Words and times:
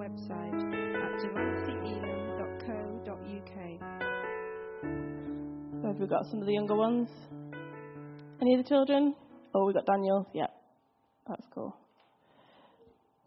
website 0.00 0.56
at 0.96 1.12
delanceyelam.co.uk. 1.20 3.56
Have 5.84 6.00
we 6.00 6.06
got 6.06 6.24
some 6.30 6.40
of 6.40 6.46
the 6.46 6.54
younger 6.54 6.74
ones? 6.74 7.10
Any 8.40 8.54
of 8.54 8.64
the 8.64 8.68
children? 8.68 9.14
Oh, 9.54 9.66
we 9.66 9.74
got 9.74 9.84
Daniel. 9.84 10.26
Yeah, 10.32 10.46
that's 11.28 11.44
cool. 11.54 11.76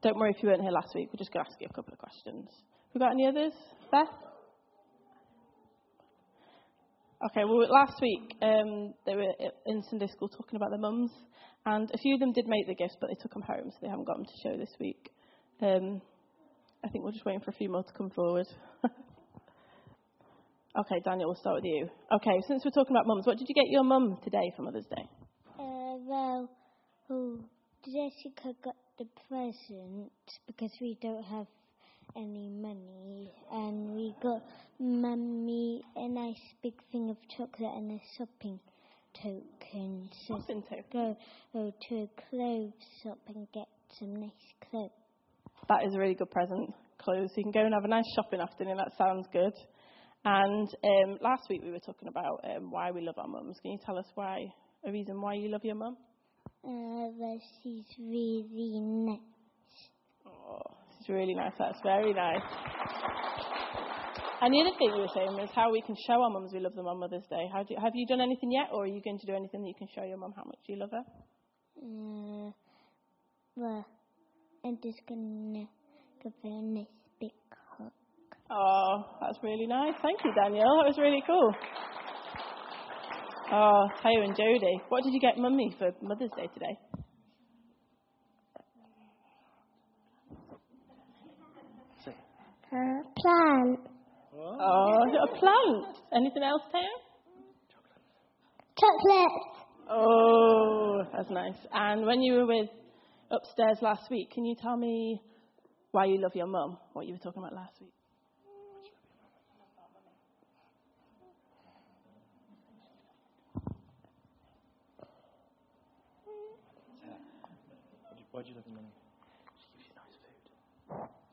Don't 0.02 0.18
worry 0.18 0.32
if 0.36 0.42
you 0.42 0.50
weren't 0.50 0.64
here 0.64 0.72
last 0.72 0.96
week. 0.96 1.10
We're 1.14 1.20
just 1.20 1.32
going 1.32 1.46
to 1.46 1.52
ask 1.52 1.62
you 1.62 1.68
a 1.70 1.74
couple 1.74 1.94
of 1.94 2.00
questions. 2.00 2.50
We 2.96 3.00
got 3.00 3.12
any 3.12 3.28
others? 3.28 3.54
Beth? 3.92 4.10
Okay, 7.30 7.46
well, 7.46 7.70
last 7.70 8.02
week 8.02 8.36
um, 8.42 8.96
they 9.06 9.16
were 9.16 9.32
in 9.68 9.84
Sunday 9.92 10.08
school 10.08 10.28
talking 10.28 10.56
about 10.56 10.72
their 10.72 10.80
mums, 10.80 11.12
and 11.68 11.92
a 11.94 12.00
few 12.00 12.16
of 12.16 12.20
them 12.20 12.34
did 12.34 12.48
make 12.48 12.66
the 12.66 12.74
gifts, 12.74 12.98
but 13.00 13.10
they 13.10 13.16
took 13.22 13.34
them 13.34 13.44
home, 13.44 13.70
so 13.70 13.78
they 13.84 13.90
haven't 13.90 14.06
got 14.06 14.18
them 14.18 14.26
to 14.26 14.34
show 14.44 14.58
this 14.58 14.76
week. 14.80 15.12
Um, 15.62 16.02
I 16.84 16.90
think 16.90 17.04
we're 17.06 17.12
just 17.12 17.26
waiting 17.26 17.42
for 17.42 17.52
a 17.52 17.54
few 17.54 17.70
more 17.70 17.84
to 17.84 17.94
come 17.94 18.10
forward. 18.10 18.48
okay, 20.80 21.00
Daniel, 21.06 21.30
we'll 21.30 21.36
start 21.40 21.56
with 21.56 21.66
you. 21.66 21.88
Okay, 22.14 22.42
since 22.48 22.64
we're 22.66 22.72
talking 22.72 22.96
about 22.96 23.08
mums, 23.08 23.26
what 23.26 23.38
did 23.38 23.48
you 23.48 23.56
get 23.56 23.70
your 23.70 23.84
mum 23.84 24.18
today 24.24 24.52
for 24.56 24.64
Mother's 24.64 24.86
Day? 24.86 25.08
Uh, 25.58 25.96
well, 26.06 26.50
oh, 27.10 27.40
Jessica 27.86 28.54
got 28.64 28.76
the 29.00 29.06
present 29.30 30.12
because 30.46 30.72
we 30.82 30.98
don't 31.02 31.24
have 31.24 31.48
any 32.18 32.50
money, 32.50 33.32
and 33.52 33.96
we 33.96 34.14
got 34.22 34.44
mummy 34.80 35.82
a 35.96 36.08
nice 36.10 36.36
big 36.62 36.74
thing 36.92 37.10
of 37.10 37.18
chocolate 37.38 37.74
and 37.78 37.92
a 37.92 38.02
shopping 38.18 38.60
token. 39.22 40.10
So 40.28 40.38
Shopping 40.40 40.64
token? 40.64 40.84
go, 40.92 41.18
go 41.54 41.74
to 41.90 41.96
a 41.96 42.10
clothes 42.30 42.74
shop 43.02 43.20
and 43.28 43.48
get 43.54 43.68
some 44.00 44.16
nice 44.20 44.32
clothes. 44.70 44.92
That 45.70 45.86
is 45.86 45.96
a 45.96 46.00
really 46.00 46.16
good 46.16 46.32
present, 46.32 46.74
clothes. 46.98 47.32
You 47.36 47.44
can 47.44 47.52
go 47.52 47.62
and 47.66 47.74
have 47.74 47.86
a 47.86 47.88
nice 47.88 48.06
shopping 48.16 48.42
afternoon. 48.42 48.78
That 48.78 48.92
sounds 48.98 49.28
good. 49.32 49.54
And 50.26 50.68
um, 50.84 51.18
last 51.22 51.44
week 51.50 51.62
we 51.64 51.72
were 51.72 51.80
talking 51.80 52.08
about 52.08 52.40
um, 52.44 52.72
why 52.72 52.92
we 52.92 53.02
love 53.02 53.16
our 53.18 53.28
mums. 53.28 53.58
Can 53.62 53.72
you 53.72 53.80
tell 53.86 53.98
us 53.98 54.06
why, 54.16 54.46
a 54.86 54.92
reason 54.92 55.20
why 55.22 55.34
you 55.34 55.50
love 55.50 55.64
your 55.64 55.76
mum? 55.76 55.98
Uh, 56.66 57.12
well, 57.18 57.40
she's 57.62 57.86
really 58.00 58.80
nice. 58.80 59.20
Oh, 60.26 60.62
it's 61.00 61.10
really 61.10 61.36
nice. 61.36 61.52
That's 61.60 61.80
very 61.84 62.14
nice. 62.14 62.42
And 64.42 64.54
the 64.54 64.60
other 64.60 64.76
thing 64.78 64.92
you 64.96 65.02
were 65.02 65.16
saying 65.16 65.36
was 65.36 65.50
how 65.56 65.72
we 65.72 65.82
can 65.82 65.96
show 66.08 66.22
our 66.22 66.30
mums 66.30 66.52
we 66.54 66.60
love 66.60 66.76
them 66.76 66.88
on 66.88 67.00
Mother's 67.00 67.28
Day. 67.30 67.48
How 67.52 67.64
do, 67.64 67.76
have 67.82 67.94
you 67.96 68.06
done 68.08 68.20
anything 68.20 68.52
yet, 68.52 68.68
or 68.74 68.84
are 68.84 68.88
you 68.88 69.02
going 69.02 69.20
to 69.20 69.26
do 69.26 69.34
anything 69.34 69.62
that 69.62 69.68
you 69.68 69.76
can 69.78 69.88
show 69.96 70.04
your 70.04 70.18
mum 70.18 70.34
how 70.36 70.44
much 70.44 70.60
you 70.68 70.78
love 70.78 70.92
her? 70.92 71.04
Uh, 71.80 72.52
well, 73.56 73.86
I'm 74.66 74.78
just 74.82 75.02
gonna 75.10 75.66
give 76.24 76.32
her 76.42 76.50
a 76.50 76.62
nice 76.62 76.86
big 77.20 77.32
hug. 77.78 77.92
Oh, 78.50 79.04
that's 79.20 79.38
really 79.44 79.68
nice. 79.68 79.94
Thank 80.02 80.24
you, 80.24 80.32
Daniel. 80.42 80.64
That 80.80 80.88
was 80.88 80.98
really 80.98 81.22
cool. 81.28 81.54
Oh, 83.52 83.88
Tayo 84.02 84.24
and 84.24 84.34
Jodie. 84.34 84.80
What 84.88 85.04
did 85.04 85.14
you 85.14 85.20
get 85.20 85.38
mummy 85.38 85.76
for 85.78 85.92
Mother's 86.02 86.32
Day 86.38 86.48
today? 86.54 86.78
A 92.72 92.76
plant. 93.22 93.80
Oh, 94.36 94.98
a 95.04 95.40
plant? 95.40 95.98
Anything 96.16 96.44
else, 96.44 96.64
Tayo? 96.74 96.94
Chocolate. 98.80 99.42
Oh, 99.92 101.04
that's 101.14 101.30
nice. 101.30 101.68
And 101.74 102.06
when 102.06 102.22
you 102.22 102.34
were 102.34 102.48
with 102.48 102.70
upstairs 103.34 103.80
last 103.82 104.10
week, 104.10 104.32
can 104.32 104.46
you 104.46 104.56
tell 104.56 104.78
me 104.78 105.22
why 105.92 106.06
you 106.06 106.22
love 106.22 106.36
your 106.36 106.48
mum? 106.48 106.78
What 106.94 107.08
you 107.08 107.14
were 107.14 107.20
talking 107.20 107.42
about 107.42 107.54
last 107.54 107.82
week? 107.82 107.92
Why 118.32 118.42
do 118.42 118.50
you 118.50 118.56
love 118.56 118.64
your 118.66 118.76
mum? 118.76 118.86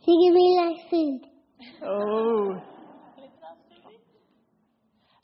She 0.05 0.13
give 0.13 0.35
me 0.35 0.57
nice 0.57 0.91
food. 0.91 1.21
Oh. 1.83 2.63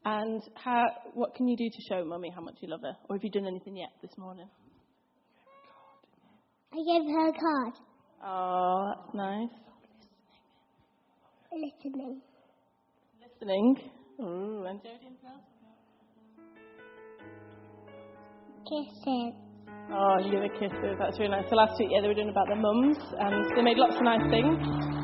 And 0.05 0.43
how, 0.55 0.85
what 1.15 1.35
can 1.35 1.49
you 1.49 1.57
do 1.57 1.69
to 1.69 1.83
show 1.89 2.05
mummy 2.05 2.31
how 2.35 2.41
much 2.41 2.55
you 2.61 2.69
love 2.69 2.81
her? 2.83 2.97
Or 3.11 3.17
have 3.17 3.25
you 3.25 3.31
done 3.31 3.47
anything 3.47 3.77
yet 3.77 3.91
this 4.01 4.17
morning? 4.17 4.49
I 6.73 6.77
gave 6.77 7.05
her 7.11 7.29
a 7.29 7.33
card. 7.33 7.75
Oh, 8.25 8.93
that's 8.95 9.15
nice. 9.15 9.49
Listening. 11.53 12.21
Listening. 13.23 13.77
Ooh, 14.21 14.65
and 14.69 14.81
Jodie 14.81 15.07
and 15.07 15.17
Phil? 15.23 15.41
Kissing. 18.65 19.35
Oh, 19.93 20.19
you 20.19 20.31
give 20.33 20.41
her 20.41 20.49
kisses. 20.59 20.97
That's 20.99 21.19
really 21.19 21.31
nice. 21.31 21.45
So 21.49 21.57
last 21.57 21.79
week, 21.79 21.89
yeah, 21.93 22.01
they 22.03 22.09
were 22.09 22.15
doing 22.15 22.29
about 22.31 22.49
their 22.49 22.57
mums, 22.57 22.99
and 23.21 23.47
they 23.57 23.63
made 23.63 23.79
lots 23.79 23.95
of 23.97 24.03
nice 24.03 24.29
things. 24.31 24.96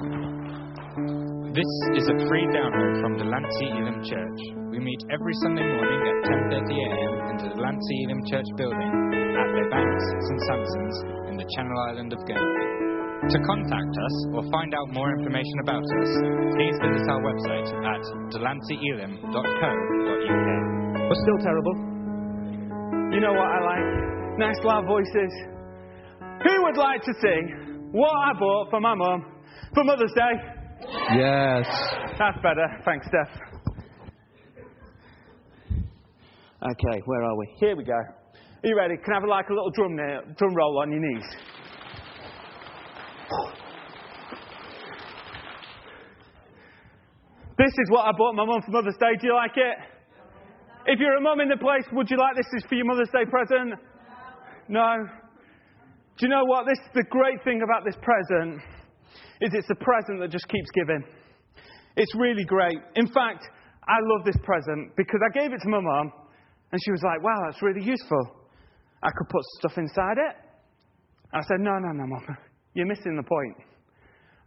This 1.53 1.69
is 2.01 2.09
a 2.09 2.17
free 2.33 2.49
download 2.49 2.97
from 3.05 3.21
the 3.21 3.29
Delancey 3.29 3.69
Elim 3.77 4.01
Church. 4.01 4.41
We 4.73 4.81
meet 4.81 5.05
every 5.13 5.37
Sunday 5.45 5.69
morning 5.69 6.01
at 6.01 6.49
10.30am 6.49 7.13
in 7.29 7.37
the 7.45 7.53
Delancey 7.53 8.09
Elim 8.09 8.25
Church 8.25 8.49
building 8.57 8.89
at 9.37 9.53
Les 9.53 9.69
Banques, 9.69 10.07
St 10.17 10.41
Sampson's 10.49 10.97
in 11.29 11.37
the 11.37 11.45
Channel 11.53 11.77
Island 11.93 12.17
of 12.17 12.25
Guernsey. 12.25 13.37
To 13.37 13.39
contact 13.45 13.93
us 13.93 14.17
or 14.33 14.49
find 14.49 14.73
out 14.73 14.97
more 14.97 15.13
information 15.13 15.61
about 15.61 15.85
us, 15.85 16.11
please 16.57 16.73
visit 16.89 17.05
our 17.13 17.21
website 17.21 17.69
at 17.85 18.01
delanceyelam.co.uk. 18.33 20.49
But 21.05 21.17
still 21.21 21.41
terrible. 21.45 21.77
You 23.13 23.21
know 23.21 23.37
what 23.37 23.53
I 23.53 23.61
like? 23.61 24.41
Nice 24.41 24.57
loud 24.65 24.89
voices. 24.89 25.29
Who 26.49 26.55
would 26.65 26.81
like 26.81 27.05
to 27.05 27.13
sing 27.21 27.93
what 27.93 28.09
I 28.09 28.33
bought 28.41 28.73
for 28.73 28.81
my 28.81 28.97
mum 28.97 29.21
for 29.77 29.85
Mother's 29.85 30.17
Day? 30.17 30.62
Yes. 31.15 31.67
That's 32.19 32.39
better. 32.43 32.67
Thanks, 32.85 33.07
Steph. 33.07 33.53
Okay, 36.63 37.03
where 37.07 37.25
are 37.25 37.37
we? 37.37 37.47
Here 37.59 37.75
we 37.75 37.85
go. 37.85 37.93
Are 37.93 38.69
you 38.69 38.77
ready? 38.77 38.97
Can 38.97 39.15
I 39.15 39.17
have 39.21 39.29
like 39.29 39.49
a 39.49 39.53
little 39.53 39.71
drum, 39.71 39.97
nail, 39.97 40.21
drum 40.37 40.55
roll 40.55 40.79
on 40.81 40.93
your 40.93 41.01
knees? 41.01 41.25
This 47.59 47.73
is 47.79 47.91
what 47.91 48.07
I 48.07 48.13
bought 48.17 48.35
my 48.35 48.45
mum 48.45 48.63
for 48.65 48.71
Mother's 48.71 48.97
Day. 48.99 49.17
Do 49.21 49.27
you 49.27 49.35
like 49.35 49.57
it? 49.57 49.77
If 50.87 50.99
you're 50.99 51.17
a 51.17 51.21
mum 51.21 51.41
in 51.41 51.49
the 51.49 51.57
place, 51.57 51.85
would 51.93 52.11
you 52.11 52.17
like 52.17 52.37
this 52.37 52.47
is 52.57 52.65
for 52.69 52.75
your 52.75 52.87
Mother's 52.87 53.11
Day 53.11 53.25
present? 53.29 53.79
No. 54.69 55.07
Do 56.19 56.27
you 56.27 56.29
know 56.29 56.45
what? 56.45 56.67
This 56.67 56.79
is 56.79 56.91
the 56.95 57.05
great 57.11 57.43
thing 57.45 57.63
about 57.63 57.85
this 57.85 57.97
present 58.03 58.61
is 59.43 59.51
it's 59.55 59.71
a 59.71 59.75
present 59.75 60.21
that 60.21 60.31
just 60.31 60.49
keeps 60.49 60.71
giving. 60.71 61.03
It's 61.97 62.15
really 62.15 62.45
great. 62.45 62.79
In 62.95 63.07
fact, 63.07 63.45
I 63.89 63.99
love 64.15 64.25
this 64.25 64.39
present 64.45 64.95
because 64.97 65.21
I 65.21 65.39
gave 65.39 65.53
it 65.53 65.61
to 65.63 65.69
my 65.69 65.81
mum 65.81 66.13
and 66.71 66.81
she 66.85 66.91
was 66.93 67.03
like, 67.03 67.23
wow, 67.23 67.37
that's 67.45 67.61
really 67.61 67.83
useful. 67.83 68.23
I 69.03 69.11
could 69.11 69.29
put 69.29 69.43
stuff 69.59 69.77
inside 69.77 70.17
it. 70.17 70.37
I 71.35 71.41
said, 71.43 71.59
no, 71.59 71.73
no, 71.79 71.91
no, 71.93 72.07
mum. 72.07 72.37
You're 72.75 72.87
missing 72.87 73.17
the 73.17 73.27
point. 73.27 73.57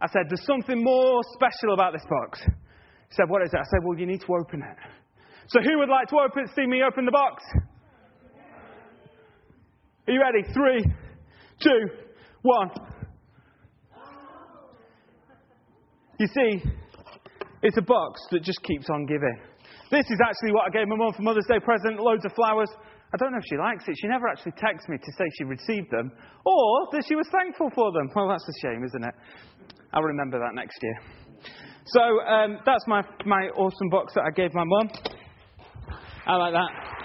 I 0.00 0.08
said, 0.08 0.22
there's 0.28 0.44
something 0.46 0.82
more 0.82 1.20
special 1.34 1.74
about 1.74 1.92
this 1.92 2.04
box. 2.08 2.40
She 2.42 3.16
said, 3.16 3.28
what 3.28 3.42
is 3.42 3.50
it? 3.52 3.58
I 3.58 3.68
said, 3.70 3.80
well, 3.84 3.98
you 3.98 4.06
need 4.06 4.20
to 4.20 4.32
open 4.34 4.62
it. 4.62 4.76
So 5.48 5.60
who 5.60 5.78
would 5.78 5.88
like 5.88 6.08
to 6.08 6.16
open, 6.16 6.46
see 6.56 6.66
me 6.66 6.82
open 6.82 7.04
the 7.04 7.12
box? 7.12 7.44
Are 10.08 10.12
you 10.12 10.20
ready? 10.20 10.42
Three, 10.52 10.84
two, 11.62 11.86
one. 12.42 12.70
You 16.18 16.26
see, 16.28 16.62
it's 17.62 17.76
a 17.76 17.82
box 17.82 18.20
that 18.30 18.42
just 18.42 18.62
keeps 18.62 18.88
on 18.90 19.06
giving. 19.06 19.38
This 19.90 20.04
is 20.10 20.18
actually 20.24 20.52
what 20.52 20.66
I 20.66 20.70
gave 20.70 20.88
my 20.88 20.96
mum 20.96 21.12
for 21.14 21.22
Mother's 21.22 21.46
Day 21.46 21.60
present 21.60 22.00
loads 22.00 22.24
of 22.24 22.32
flowers. 22.32 22.70
I 23.14 23.16
don't 23.18 23.32
know 23.32 23.38
if 23.38 23.44
she 23.48 23.56
likes 23.56 23.84
it. 23.86 23.94
She 24.00 24.08
never 24.08 24.26
actually 24.26 24.52
texts 24.52 24.88
me 24.88 24.96
to 24.96 25.12
say 25.12 25.24
she 25.38 25.44
received 25.44 25.90
them 25.90 26.10
or 26.44 26.88
that 26.92 27.04
she 27.06 27.14
was 27.14 27.28
thankful 27.30 27.70
for 27.74 27.92
them. 27.92 28.10
Well, 28.14 28.28
that's 28.28 28.48
a 28.48 28.66
shame, 28.66 28.82
isn't 28.84 29.04
it? 29.04 29.14
I'll 29.92 30.02
remember 30.02 30.38
that 30.38 30.54
next 30.54 30.78
year. 30.82 30.98
So 31.86 32.00
um, 32.00 32.58
that's 32.66 32.84
my, 32.88 33.02
my 33.26 33.48
awesome 33.54 33.88
box 33.90 34.14
that 34.14 34.24
I 34.26 34.30
gave 34.34 34.52
my 34.54 34.64
mum. 34.64 34.90
I 36.26 36.36
like 36.36 36.52
that. 36.52 36.96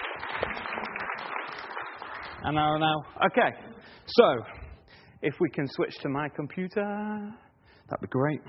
And 2.44 2.56
now, 2.56 2.78
now. 2.78 3.06
Okay. 3.28 3.56
So, 4.08 4.44
if 5.22 5.36
we 5.40 5.50
can 5.50 5.68
switch 5.68 5.96
to 6.02 6.10
my 6.10 6.28
computer, 6.30 7.32
that'd 7.88 8.02
be 8.02 8.08
great. 8.08 8.42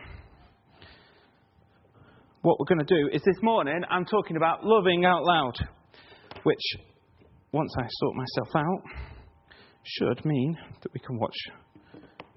What 2.42 2.58
we're 2.58 2.66
going 2.66 2.84
to 2.84 2.94
do 2.94 3.08
is 3.12 3.22
this 3.24 3.36
morning 3.40 3.82
I'm 3.88 4.04
talking 4.04 4.36
about 4.36 4.64
loving 4.64 5.04
out 5.04 5.22
loud, 5.22 5.54
which, 6.42 6.60
once 7.52 7.72
I 7.78 7.86
sort 7.88 8.16
myself 8.16 8.48
out, 8.56 8.82
should 9.84 10.24
mean 10.24 10.58
that 10.82 10.92
we 10.92 10.98
can 10.98 11.20
watch 11.20 11.36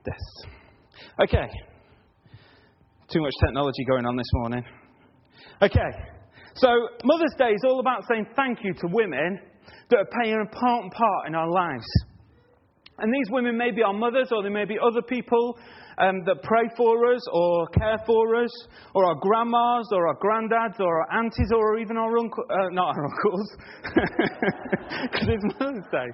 this. 0.06 0.46
Okay. 1.24 1.50
Too 3.12 3.20
much 3.20 3.34
technology 3.44 3.84
going 3.90 4.06
on 4.06 4.16
this 4.16 4.30
morning. 4.34 4.64
Okay. 5.64 5.80
So, 6.54 6.68
Mother's 7.04 7.34
Day 7.40 7.54
is 7.54 7.64
all 7.66 7.80
about 7.80 8.04
saying 8.08 8.28
thank 8.36 8.60
you 8.64 8.76
to 8.76 8.88
women 8.92 9.40
that 9.90 9.98
are 9.98 10.10
playing 10.22 10.36
an 10.36 10.42
important 10.42 10.94
part 10.94 11.28
in 11.28 11.34
our 11.34 11.50
lives. 11.50 11.88
And 12.98 13.14
these 13.14 13.30
women 13.30 13.58
may 13.58 13.72
be 13.72 13.84
our 13.84 13.94
mothers, 13.94 14.30
or 14.32 14.42
they 14.42 14.50
may 14.50 14.66
be 14.66 14.78
other 14.80 15.02
people 15.02 15.58
um, 15.98 16.24
that 16.26 16.42
pray 16.44 16.70
for 16.78 17.14
us, 17.14 17.22
or 17.32 17.68
care 17.68 17.98
for 18.06 18.36
us, 18.42 18.52
or 18.94 19.06
our 19.06 19.16
grandmas, 19.16 19.88
or 19.92 20.08
our 20.08 20.18
granddads, 20.18 20.80
or 20.80 21.02
our 21.02 21.20
aunties, 21.20 21.52
or 21.54 21.78
even 21.78 21.98
our 21.98 22.18
uncles. 22.18 22.46
Uh, 22.50 22.70
not 22.72 22.96
our 22.96 23.06
uncles, 23.06 23.58
because 25.12 25.28
it's 25.28 25.60
Mother's 25.60 25.84
Day. 25.92 26.08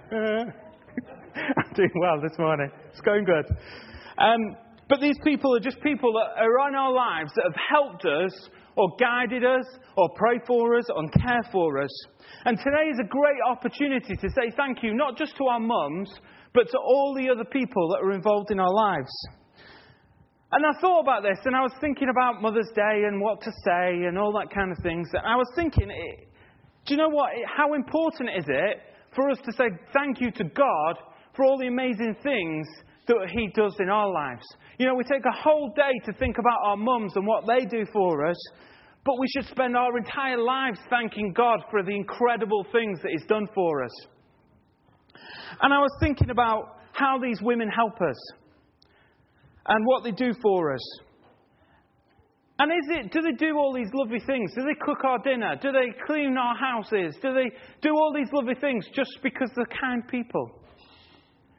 I'm 1.36 1.74
doing 1.76 1.92
well 2.02 2.20
this 2.22 2.38
morning. 2.38 2.70
It's 2.90 3.02
going 3.02 3.26
good. 3.26 3.46
Um, 4.18 4.58
but 4.90 5.00
these 5.00 5.18
people 5.24 5.56
are 5.56 5.60
just 5.60 5.80
people 5.82 6.12
that 6.14 6.42
are 6.42 6.68
in 6.68 6.76
our 6.76 6.94
lives 6.94 7.32
that 7.36 7.46
have 7.46 7.62
helped 7.70 8.06
us, 8.06 8.50
or 8.76 8.90
guided 9.00 9.46
us, 9.46 9.66
or 9.98 10.10
prayed 10.16 10.42
for 10.48 10.78
us, 10.78 10.86
or 10.96 11.08
care 11.10 11.44
for 11.52 11.82
us. 11.82 11.92
And 12.46 12.58
today 12.58 12.90
is 12.92 13.00
a 13.00 13.08
great 13.08 13.40
opportunity 13.48 14.16
to 14.16 14.30
say 14.30 14.52
thank 14.58 14.84
you, 14.84 14.94
not 14.94 15.18
just 15.18 15.38
to 15.38 15.46
our 15.46 15.60
mums, 15.60 16.12
but 16.54 16.70
to 16.70 16.78
all 16.78 17.16
the 17.16 17.30
other 17.30 17.46
people 17.46 17.90
that 17.90 18.06
are 18.06 18.12
involved 18.12 18.52
in 18.52 18.60
our 18.60 18.74
lives. 18.74 19.12
And 20.52 20.66
I 20.66 20.80
thought 20.82 21.00
about 21.00 21.24
this, 21.24 21.40
and 21.46 21.56
I 21.56 21.62
was 21.62 21.72
thinking 21.80 22.10
about 22.10 22.42
Mother's 22.42 22.70
Day 22.76 23.04
and 23.08 23.22
what 23.22 23.40
to 23.42 23.52
say 23.64 24.04
and 24.04 24.18
all 24.18 24.34
that 24.34 24.54
kind 24.54 24.72
of 24.72 24.78
things. 24.84 25.08
And 25.14 25.26
I 25.26 25.38
was 25.38 25.48
thinking, 25.56 25.90
eh, 25.90 26.26
do 26.86 26.94
you 26.94 26.98
know 26.98 27.10
what? 27.10 27.30
How 27.48 27.74
important 27.74 28.30
is 28.38 28.44
it 28.48 28.82
for 29.16 29.30
us 29.30 29.38
to 29.46 29.54
say 29.54 29.66
thank 29.94 30.20
you 30.20 30.30
to 30.32 30.44
God 30.44 30.96
for 31.36 31.46
all 31.46 31.58
the 31.58 31.68
amazing 31.68 32.18
things 32.22 32.68
that 33.08 33.30
He 33.30 33.48
does 33.56 33.76
in 33.80 33.88
our 33.88 34.12
lives? 34.12 34.44
You 34.78 34.88
know, 34.88 34.96
we 34.96 35.06
take 35.06 35.24
a 35.26 35.42
whole 35.42 35.72
day 35.74 35.94
to 36.06 36.14
think 36.20 36.38
about 36.38 36.60
our 36.66 36.78
mums 36.78 37.14
and 37.16 37.26
what 37.26 37.46
they 37.48 37.66
do 37.66 37.86
for 37.94 38.28
us, 38.28 38.38
but 39.06 39.16
we 39.20 39.28
should 39.30 39.50
spend 39.50 39.78
our 39.78 39.98
entire 39.98 40.38
lives 40.38 40.80
thanking 40.90 41.32
God 41.32 41.64
for 41.72 41.82
the 41.82 41.96
incredible 41.96 42.66
things 42.74 43.00
that 43.04 43.12
He's 43.12 43.26
done 43.28 43.48
for 43.56 43.86
us. 43.86 44.08
And 45.62 45.74
I 45.74 45.80
was 45.80 45.92
thinking 46.00 46.30
about 46.30 46.78
how 46.94 47.20
these 47.20 47.42
women 47.42 47.70
help 47.70 48.02
us 48.02 48.18
and 49.66 49.86
what 49.86 50.04
they 50.04 50.12
do 50.12 50.34
for 50.42 50.74
us. 50.74 51.00
And 52.60 52.72
is 52.72 52.90
it, 52.90 53.12
do 53.12 53.22
they 53.22 53.32
do 53.32 53.58
all 53.58 53.74
these 53.74 53.90
lovely 53.94 54.20
things? 54.20 54.52
Do 54.54 54.62
they 54.62 54.78
cook 54.80 55.04
our 55.04 55.18
dinner? 55.20 55.56
Do 55.60 55.72
they 55.72 55.98
clean 56.06 56.38
our 56.38 56.56
houses? 56.56 57.16
Do 57.22 57.34
they 57.34 57.50
do 57.82 57.90
all 57.90 58.14
these 58.16 58.32
lovely 58.32 58.54
things 58.54 58.86
just 58.94 59.18
because 59.24 59.50
they're 59.56 59.66
kind 59.82 60.08
people? 60.08 60.52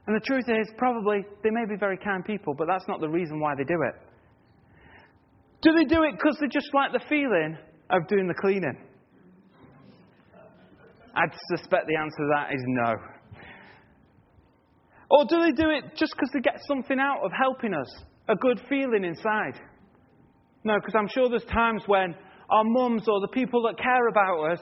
And 0.06 0.14
the 0.14 0.24
truth 0.24 0.44
is, 0.48 0.70
probably 0.78 1.24
they 1.42 1.50
may 1.50 1.64
be 1.68 1.76
very 1.78 1.96
kind 1.96 2.24
people, 2.24 2.54
but 2.56 2.66
that's 2.68 2.86
not 2.86 3.00
the 3.00 3.08
reason 3.08 3.40
why 3.40 3.54
they 3.56 3.64
do 3.64 3.78
it. 3.82 3.94
Do 5.62 5.72
they 5.72 5.84
do 5.84 6.02
it 6.02 6.12
because 6.12 6.36
they 6.40 6.48
just 6.48 6.72
like 6.74 6.92
the 6.92 7.02
feeling 7.08 7.56
of 7.90 8.06
doing 8.08 8.26
the 8.26 8.34
cleaning? 8.34 8.78
I'd 11.14 11.34
suspect 11.56 11.86
the 11.86 11.96
answer 11.96 12.16
to 12.16 12.28
that 12.34 12.54
is 12.54 12.62
no. 12.66 12.94
Or 15.12 15.26
do 15.26 15.40
they 15.40 15.52
do 15.52 15.68
it 15.68 15.94
just 15.94 16.14
because 16.16 16.30
they 16.32 16.40
get 16.40 16.58
something 16.66 16.98
out 16.98 17.20
of 17.22 17.32
helping 17.38 17.74
us? 17.74 18.04
A 18.28 18.34
good 18.34 18.58
feeling 18.66 19.04
inside? 19.04 19.60
No, 20.64 20.76
because 20.76 20.94
I'm 20.96 21.08
sure 21.08 21.28
there's 21.28 21.44
times 21.44 21.82
when 21.86 22.14
our 22.48 22.64
mums 22.64 23.06
or 23.06 23.20
the 23.20 23.28
people 23.28 23.62
that 23.64 23.76
care 23.76 24.08
about 24.08 24.52
us, 24.52 24.58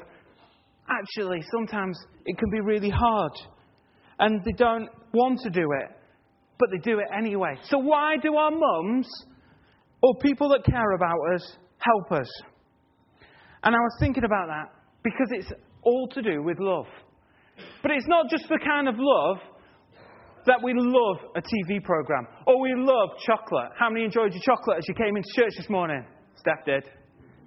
actually, 0.88 1.40
sometimes 1.52 1.96
it 2.26 2.36
can 2.36 2.50
be 2.50 2.60
really 2.60 2.90
hard. 2.90 3.30
And 4.18 4.42
they 4.44 4.50
don't 4.50 4.88
want 5.14 5.38
to 5.44 5.50
do 5.50 5.68
it, 5.82 5.88
but 6.58 6.68
they 6.72 6.78
do 6.78 6.98
it 6.98 7.06
anyway. 7.16 7.54
So, 7.68 7.78
why 7.78 8.16
do 8.20 8.34
our 8.34 8.50
mums 8.50 9.08
or 10.02 10.16
people 10.20 10.48
that 10.48 10.64
care 10.64 10.92
about 10.92 11.18
us 11.32 11.56
help 11.78 12.20
us? 12.20 12.28
And 13.62 13.76
I 13.76 13.78
was 13.78 13.96
thinking 14.00 14.24
about 14.24 14.48
that 14.48 14.74
because 15.04 15.28
it's 15.30 15.52
all 15.82 16.08
to 16.08 16.22
do 16.22 16.42
with 16.42 16.58
love. 16.58 16.86
But 17.82 17.92
it's 17.92 18.08
not 18.08 18.28
just 18.28 18.48
the 18.48 18.58
kind 18.64 18.88
of 18.88 18.96
love 18.98 19.38
that 20.46 20.62
we 20.62 20.72
love 20.74 21.18
a 21.36 21.42
TV 21.42 21.82
program 21.82 22.26
or 22.46 22.60
we 22.60 22.72
love 22.76 23.10
chocolate. 23.26 23.72
How 23.78 23.90
many 23.90 24.04
enjoyed 24.04 24.32
your 24.32 24.42
chocolate 24.42 24.78
as 24.78 24.88
you 24.88 24.94
came 24.94 25.16
into 25.16 25.28
church 25.34 25.52
this 25.56 25.68
morning? 25.68 26.04
Steph 26.36 26.64
did. 26.64 26.84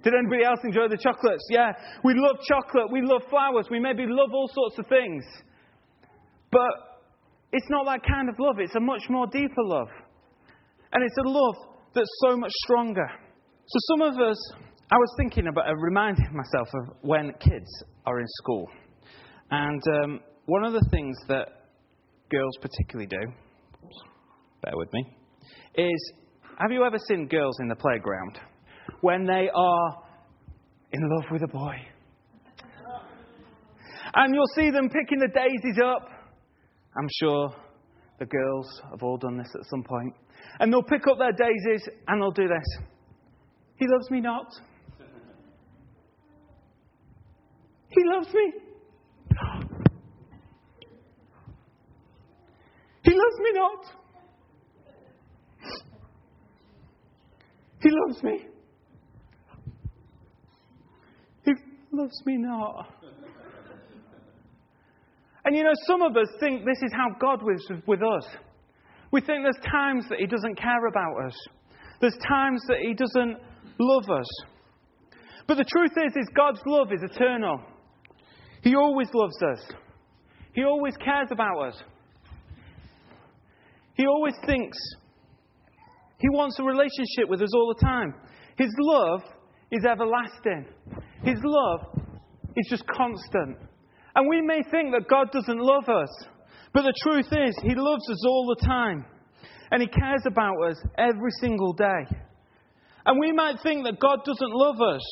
Did 0.02 0.12
anybody 0.14 0.44
else 0.44 0.60
enjoy 0.64 0.88
the 0.88 0.98
chocolates? 0.98 1.44
Yeah. 1.50 1.72
We 2.04 2.12
love 2.14 2.36
chocolate. 2.46 2.92
We 2.92 3.00
love 3.02 3.22
flowers. 3.30 3.66
We 3.70 3.80
maybe 3.80 4.04
love 4.06 4.30
all 4.32 4.50
sorts 4.52 4.78
of 4.78 4.86
things. 4.86 5.24
But 6.50 7.00
it's 7.52 7.66
not 7.70 7.86
that 7.86 8.06
kind 8.06 8.28
of 8.28 8.36
love. 8.38 8.56
It's 8.58 8.74
a 8.74 8.80
much 8.80 9.02
more 9.08 9.26
deeper 9.26 9.64
love. 9.64 9.88
And 10.92 11.02
it's 11.02 11.16
a 11.24 11.28
love 11.28 11.56
that's 11.94 12.10
so 12.26 12.36
much 12.36 12.52
stronger. 12.64 13.08
So 13.66 13.78
some 13.96 14.02
of 14.02 14.20
us, 14.20 14.36
I 14.92 14.96
was 14.96 15.14
thinking 15.16 15.46
about, 15.48 15.68
uh, 15.68 15.74
reminding 15.74 16.28
myself 16.32 16.68
of 16.74 16.96
when 17.00 17.32
kids 17.40 17.70
are 18.04 18.20
in 18.20 18.26
school. 18.42 18.68
And 19.50 19.82
um, 20.02 20.20
one 20.46 20.64
of 20.64 20.74
the 20.74 20.86
things 20.90 21.16
that 21.28 21.63
girls 22.30 22.56
particularly 22.60 23.06
do, 23.06 23.32
bear 24.62 24.76
with 24.76 24.92
me, 24.92 25.16
is 25.76 26.12
have 26.58 26.70
you 26.70 26.84
ever 26.84 26.98
seen 27.08 27.26
girls 27.26 27.56
in 27.60 27.68
the 27.68 27.74
playground 27.74 28.38
when 29.00 29.24
they 29.24 29.50
are 29.54 30.02
in 30.92 31.00
love 31.02 31.24
with 31.30 31.42
a 31.42 31.48
boy? 31.48 31.76
And 34.14 34.32
you'll 34.32 34.46
see 34.54 34.70
them 34.70 34.88
picking 34.88 35.18
the 35.18 35.28
daisies 35.28 35.80
up. 35.84 36.08
I'm 36.96 37.08
sure 37.20 37.52
the 38.20 38.26
girls 38.26 38.80
have 38.90 39.02
all 39.02 39.16
done 39.16 39.36
this 39.36 39.52
at 39.54 39.66
some 39.68 39.82
point. 39.82 40.14
And 40.60 40.72
they'll 40.72 40.84
pick 40.84 41.06
up 41.08 41.18
their 41.18 41.32
daisies 41.32 41.88
and 42.06 42.22
they'll 42.22 42.30
do 42.30 42.46
this. 42.46 42.84
He 43.76 43.86
loves 43.88 44.08
me 44.10 44.20
not. 44.20 44.46
He 47.88 48.02
loves 48.04 48.28
me. 48.32 48.52
He 53.04 53.10
loves 53.10 53.38
me 53.38 53.52
not. 53.52 53.84
He 57.82 57.90
loves 57.90 58.22
me. 58.22 58.46
He 61.44 61.52
loves 61.92 62.22
me 62.24 62.36
not. 62.38 62.88
And 65.44 65.54
you 65.54 65.62
know, 65.62 65.74
some 65.86 66.00
of 66.00 66.16
us 66.16 66.28
think 66.40 66.64
this 66.64 66.78
is 66.82 66.92
how 66.94 67.14
God 67.20 67.42
lives 67.42 67.68
with 67.86 68.00
us. 68.02 68.26
We 69.10 69.20
think 69.20 69.44
there's 69.44 69.70
times 69.70 70.06
that 70.08 70.18
He 70.18 70.26
doesn't 70.26 70.58
care 70.58 70.86
about 70.86 71.26
us. 71.26 71.36
There's 72.00 72.16
times 72.26 72.62
that 72.68 72.78
He 72.80 72.94
doesn't 72.94 73.36
love 73.78 74.10
us. 74.10 74.26
But 75.46 75.58
the 75.58 75.64
truth 75.64 75.92
is, 76.06 76.16
is 76.16 76.28
God's 76.34 76.60
love 76.66 76.90
is 76.90 77.02
eternal. 77.02 77.60
He 78.62 78.74
always 78.74 79.08
loves 79.12 79.36
us. 79.42 79.70
He 80.54 80.64
always 80.64 80.96
cares 80.96 81.28
about 81.30 81.68
us. 81.68 81.82
He 83.94 84.06
always 84.06 84.34
thinks. 84.46 84.76
He 86.18 86.28
wants 86.30 86.58
a 86.58 86.64
relationship 86.64 87.28
with 87.28 87.42
us 87.42 87.54
all 87.54 87.74
the 87.76 87.84
time. 87.84 88.14
His 88.56 88.70
love 88.78 89.22
is 89.70 89.84
everlasting. 89.84 90.66
His 91.22 91.38
love 91.44 91.80
is 92.56 92.66
just 92.70 92.84
constant. 92.86 93.58
And 94.16 94.28
we 94.28 94.40
may 94.42 94.62
think 94.70 94.92
that 94.92 95.08
God 95.08 95.30
doesn't 95.32 95.58
love 95.58 95.88
us, 95.88 96.08
but 96.72 96.82
the 96.82 96.94
truth 97.02 97.26
is, 97.26 97.56
He 97.62 97.74
loves 97.74 98.08
us 98.10 98.24
all 98.26 98.54
the 98.58 98.66
time. 98.66 99.04
And 99.70 99.82
He 99.82 99.88
cares 99.88 100.22
about 100.26 100.54
us 100.64 100.76
every 100.96 101.30
single 101.40 101.72
day. 101.72 102.06
And 103.06 103.18
we 103.18 103.32
might 103.32 103.60
think 103.62 103.84
that 103.84 103.98
God 104.00 104.20
doesn't 104.24 104.52
love 104.52 104.80
us, 104.80 105.02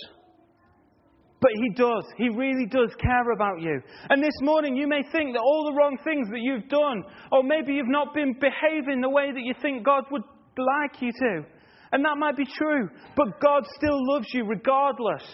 but 1.42 1.50
He 1.58 1.74
does. 1.74 2.06
He 2.16 2.28
really 2.30 2.66
does 2.66 2.94
care 3.02 3.32
about 3.34 3.60
you. 3.60 3.82
And 4.08 4.22
this 4.22 4.38
morning, 4.40 4.76
you 4.76 4.86
may 4.86 5.02
think 5.10 5.34
that 5.34 5.42
all 5.42 5.66
the 5.66 5.76
wrong 5.76 5.98
things 6.04 6.28
that 6.30 6.40
you've 6.40 6.68
done, 6.68 7.02
or 7.32 7.42
maybe 7.42 7.74
you've 7.74 7.88
not 7.88 8.14
been 8.14 8.32
behaving 8.38 9.02
the 9.02 9.10
way 9.10 9.32
that 9.32 9.42
you 9.42 9.52
think 9.60 9.84
God 9.84 10.04
would 10.12 10.22
like 10.56 11.02
you 11.02 11.10
to. 11.10 11.42
And 11.90 12.04
that 12.04 12.16
might 12.16 12.36
be 12.36 12.46
true, 12.46 12.88
but 13.16 13.40
God 13.40 13.64
still 13.76 13.98
loves 14.14 14.28
you 14.32 14.46
regardless. 14.46 15.24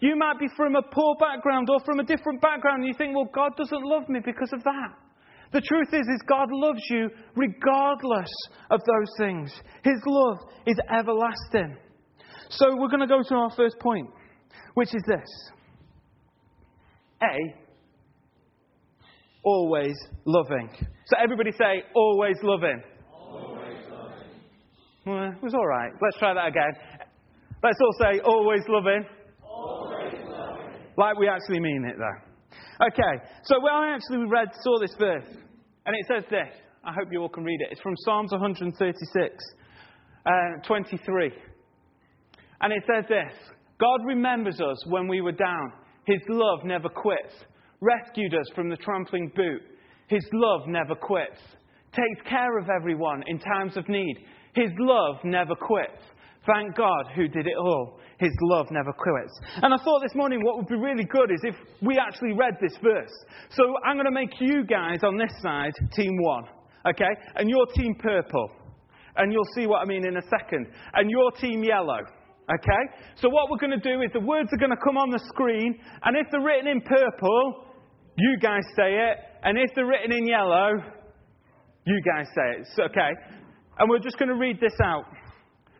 You 0.00 0.16
might 0.16 0.40
be 0.40 0.48
from 0.56 0.74
a 0.74 0.82
poor 0.82 1.16
background 1.20 1.68
or 1.70 1.80
from 1.84 2.00
a 2.00 2.04
different 2.04 2.40
background, 2.40 2.82
and 2.82 2.88
you 2.88 2.94
think, 2.96 3.14
well, 3.14 3.28
God 3.34 3.52
doesn't 3.56 3.82
love 3.82 4.08
me 4.08 4.20
because 4.24 4.52
of 4.52 4.64
that. 4.64 4.90
The 5.52 5.60
truth 5.60 5.88
is, 5.92 6.06
is 6.06 6.22
God 6.28 6.48
loves 6.50 6.82
you 6.90 7.10
regardless 7.34 8.30
of 8.70 8.80
those 8.80 9.10
things. 9.18 9.52
His 9.82 10.00
love 10.06 10.38
is 10.66 10.76
everlasting. 10.90 11.76
So 12.50 12.76
we're 12.76 12.88
going 12.88 13.00
to 13.00 13.06
go 13.06 13.22
to 13.22 13.34
our 13.34 13.50
first 13.56 13.78
point, 13.80 14.08
which 14.74 14.94
is 14.94 15.02
this. 15.06 15.52
A, 17.22 17.54
always 19.42 19.96
loving. 20.24 20.70
So 21.06 21.16
everybody 21.22 21.50
say, 21.52 21.82
always 21.94 22.36
loving. 22.42 22.82
Always 23.12 23.78
loving. 23.90 24.28
Well, 25.06 25.32
it 25.32 25.42
was 25.42 25.54
all 25.54 25.66
right. 25.66 25.90
Let's 26.02 26.18
try 26.18 26.34
that 26.34 26.48
again. 26.48 26.72
Let's 27.62 27.78
all 27.80 27.94
say, 28.00 28.20
always 28.20 28.62
loving. 28.68 29.04
Always 29.42 30.14
loving. 30.28 30.74
Like 30.96 31.18
we 31.18 31.28
actually 31.28 31.60
mean 31.60 31.84
it, 31.84 31.96
though. 31.98 32.86
Okay, 32.86 33.24
so 33.42 33.60
when 33.60 33.72
I 33.72 33.94
actually 33.94 34.28
read, 34.30 34.48
saw 34.62 34.78
this 34.80 34.94
verse, 34.98 35.26
and 35.86 35.96
it 35.96 36.06
says 36.06 36.24
this. 36.30 36.54
I 36.84 36.92
hope 36.92 37.08
you 37.10 37.20
all 37.20 37.28
can 37.28 37.42
read 37.42 37.60
it. 37.60 37.68
It's 37.72 37.80
from 37.80 37.94
Psalms 38.04 38.30
136, 38.30 39.34
uh, 40.24 40.30
23. 40.66 41.32
And 42.60 42.72
it 42.72 42.82
says 42.86 43.04
this 43.08 43.32
God 43.80 44.00
remembers 44.06 44.60
us 44.60 44.86
when 44.86 45.08
we 45.08 45.20
were 45.20 45.32
down. 45.32 45.72
His 46.08 46.22
love 46.30 46.64
never 46.64 46.88
quits. 46.88 47.34
Rescued 47.82 48.34
us 48.34 48.46
from 48.54 48.70
the 48.70 48.78
trampling 48.78 49.30
boot. 49.36 49.60
His 50.08 50.24
love 50.32 50.62
never 50.66 50.94
quits. 50.94 51.38
Takes 51.92 52.26
care 52.26 52.58
of 52.58 52.70
everyone 52.74 53.22
in 53.26 53.38
times 53.38 53.76
of 53.76 53.86
need. 53.90 54.16
His 54.54 54.70
love 54.78 55.16
never 55.22 55.54
quits. 55.54 56.00
Thank 56.46 56.76
God 56.76 57.04
who 57.14 57.28
did 57.28 57.46
it 57.46 57.56
all. 57.58 58.00
His 58.18 58.32
love 58.40 58.68
never 58.70 58.90
quits. 58.90 59.38
And 59.62 59.74
I 59.74 59.76
thought 59.84 60.00
this 60.00 60.14
morning 60.14 60.40
what 60.42 60.56
would 60.56 60.66
be 60.66 60.76
really 60.76 61.04
good 61.04 61.30
is 61.30 61.40
if 61.42 61.54
we 61.82 61.98
actually 61.98 62.32
read 62.32 62.54
this 62.58 62.76
verse. 62.82 63.12
So 63.50 63.62
I'm 63.84 63.96
going 63.96 64.06
to 64.06 64.10
make 64.10 64.40
you 64.40 64.64
guys 64.64 65.00
on 65.04 65.18
this 65.18 65.32
side 65.42 65.74
team 65.92 66.16
one, 66.22 66.44
okay? 66.88 67.12
And 67.36 67.50
your 67.50 67.66
team 67.76 67.94
purple. 67.98 68.50
And 69.16 69.30
you'll 69.30 69.52
see 69.54 69.66
what 69.66 69.82
I 69.82 69.84
mean 69.84 70.06
in 70.06 70.16
a 70.16 70.22
second. 70.22 70.68
And 70.94 71.10
your 71.10 71.32
team 71.32 71.62
yellow. 71.62 72.00
Okay? 72.48 72.82
So 73.16 73.28
what 73.28 73.50
we're 73.50 73.58
going 73.58 73.78
to 73.78 73.84
do 73.88 74.00
is 74.02 74.10
the 74.12 74.20
words 74.20 74.48
are 74.52 74.58
going 74.58 74.70
to 74.70 74.82
come 74.84 74.96
on 74.96 75.10
the 75.10 75.20
screen, 75.28 75.78
and 76.02 76.16
if 76.16 76.26
they're 76.30 76.42
written 76.42 76.66
in 76.66 76.80
purple, 76.80 77.64
you 78.16 78.38
guys 78.40 78.62
say 78.76 78.94
it, 78.94 79.16
and 79.42 79.58
if 79.58 79.70
they're 79.74 79.86
written 79.86 80.12
in 80.12 80.26
yellow, 80.26 80.72
you 81.84 82.00
guys 82.04 82.26
say 82.34 82.60
it. 82.60 82.66
So, 82.74 82.84
okay? 82.84 83.12
And 83.78 83.88
we're 83.88 84.00
just 84.00 84.18
going 84.18 84.30
to 84.30 84.34
read 84.34 84.60
this 84.60 84.74
out. 84.82 85.04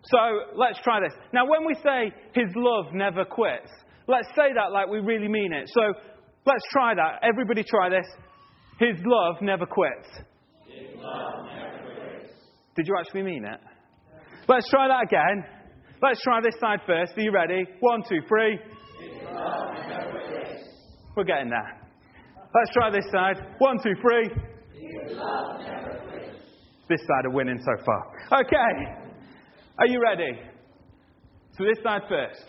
So 0.05 0.19
let's 0.55 0.79
try 0.83 1.01
this. 1.01 1.13
Now, 1.33 1.45
when 1.47 1.67
we 1.67 1.75
say 1.75 2.13
His 2.35 2.49
love 2.55 2.95
never 2.95 3.25
quits, 3.25 3.71
let's 4.07 4.29
say 4.37 4.53
that 4.55 4.73
like 4.73 4.89
we 4.89 5.01
really 5.01 5.29
mean 5.29 5.53
it. 5.53 5.69
So 5.75 5.83
let's 6.47 6.65
try 6.71 6.95
that. 6.95 7.21
Everybody 7.23 7.65
try 7.65 7.91
this. 7.91 8.07
His 8.79 8.97
love 9.05 9.37
never 9.43 9.67
quits. 9.67 10.09
His 10.67 10.95
love 10.97 11.45
never 11.47 11.79
quits. 12.01 12.33
Did 12.77 12.87
you 12.87 12.95
actually 12.99 13.25
mean 13.25 13.45
it? 13.45 13.61
Let's 14.49 14.69
try 14.71 14.89
that 14.89 15.03
again. 15.03 15.58
Let's 16.01 16.21
try 16.23 16.41
this 16.41 16.55
side 16.61 16.81
first. 16.87 17.13
Are 17.17 17.21
you 17.21 17.33
ready? 17.33 17.65
One, 17.81 18.03
two, 18.09 18.21
three. 18.29 18.59
We're 21.17 21.25
getting 21.25 21.51
there. 21.51 21.81
Let's 22.55 22.71
try 22.73 22.91
this 22.91 23.05
side. 23.11 23.37
One, 23.59 23.79
two, 23.83 23.95
three. 24.01 24.29
This 26.89 27.01
side 27.01 27.27
are 27.27 27.31
winning 27.31 27.59
so 27.59 27.85
far. 27.85 28.41
Okay. 28.41 29.09
Are 29.79 29.87
you 29.87 30.01
ready? 30.01 30.41
So 31.57 31.65
this 31.65 31.83
side 31.83 32.03
first. 32.09 32.45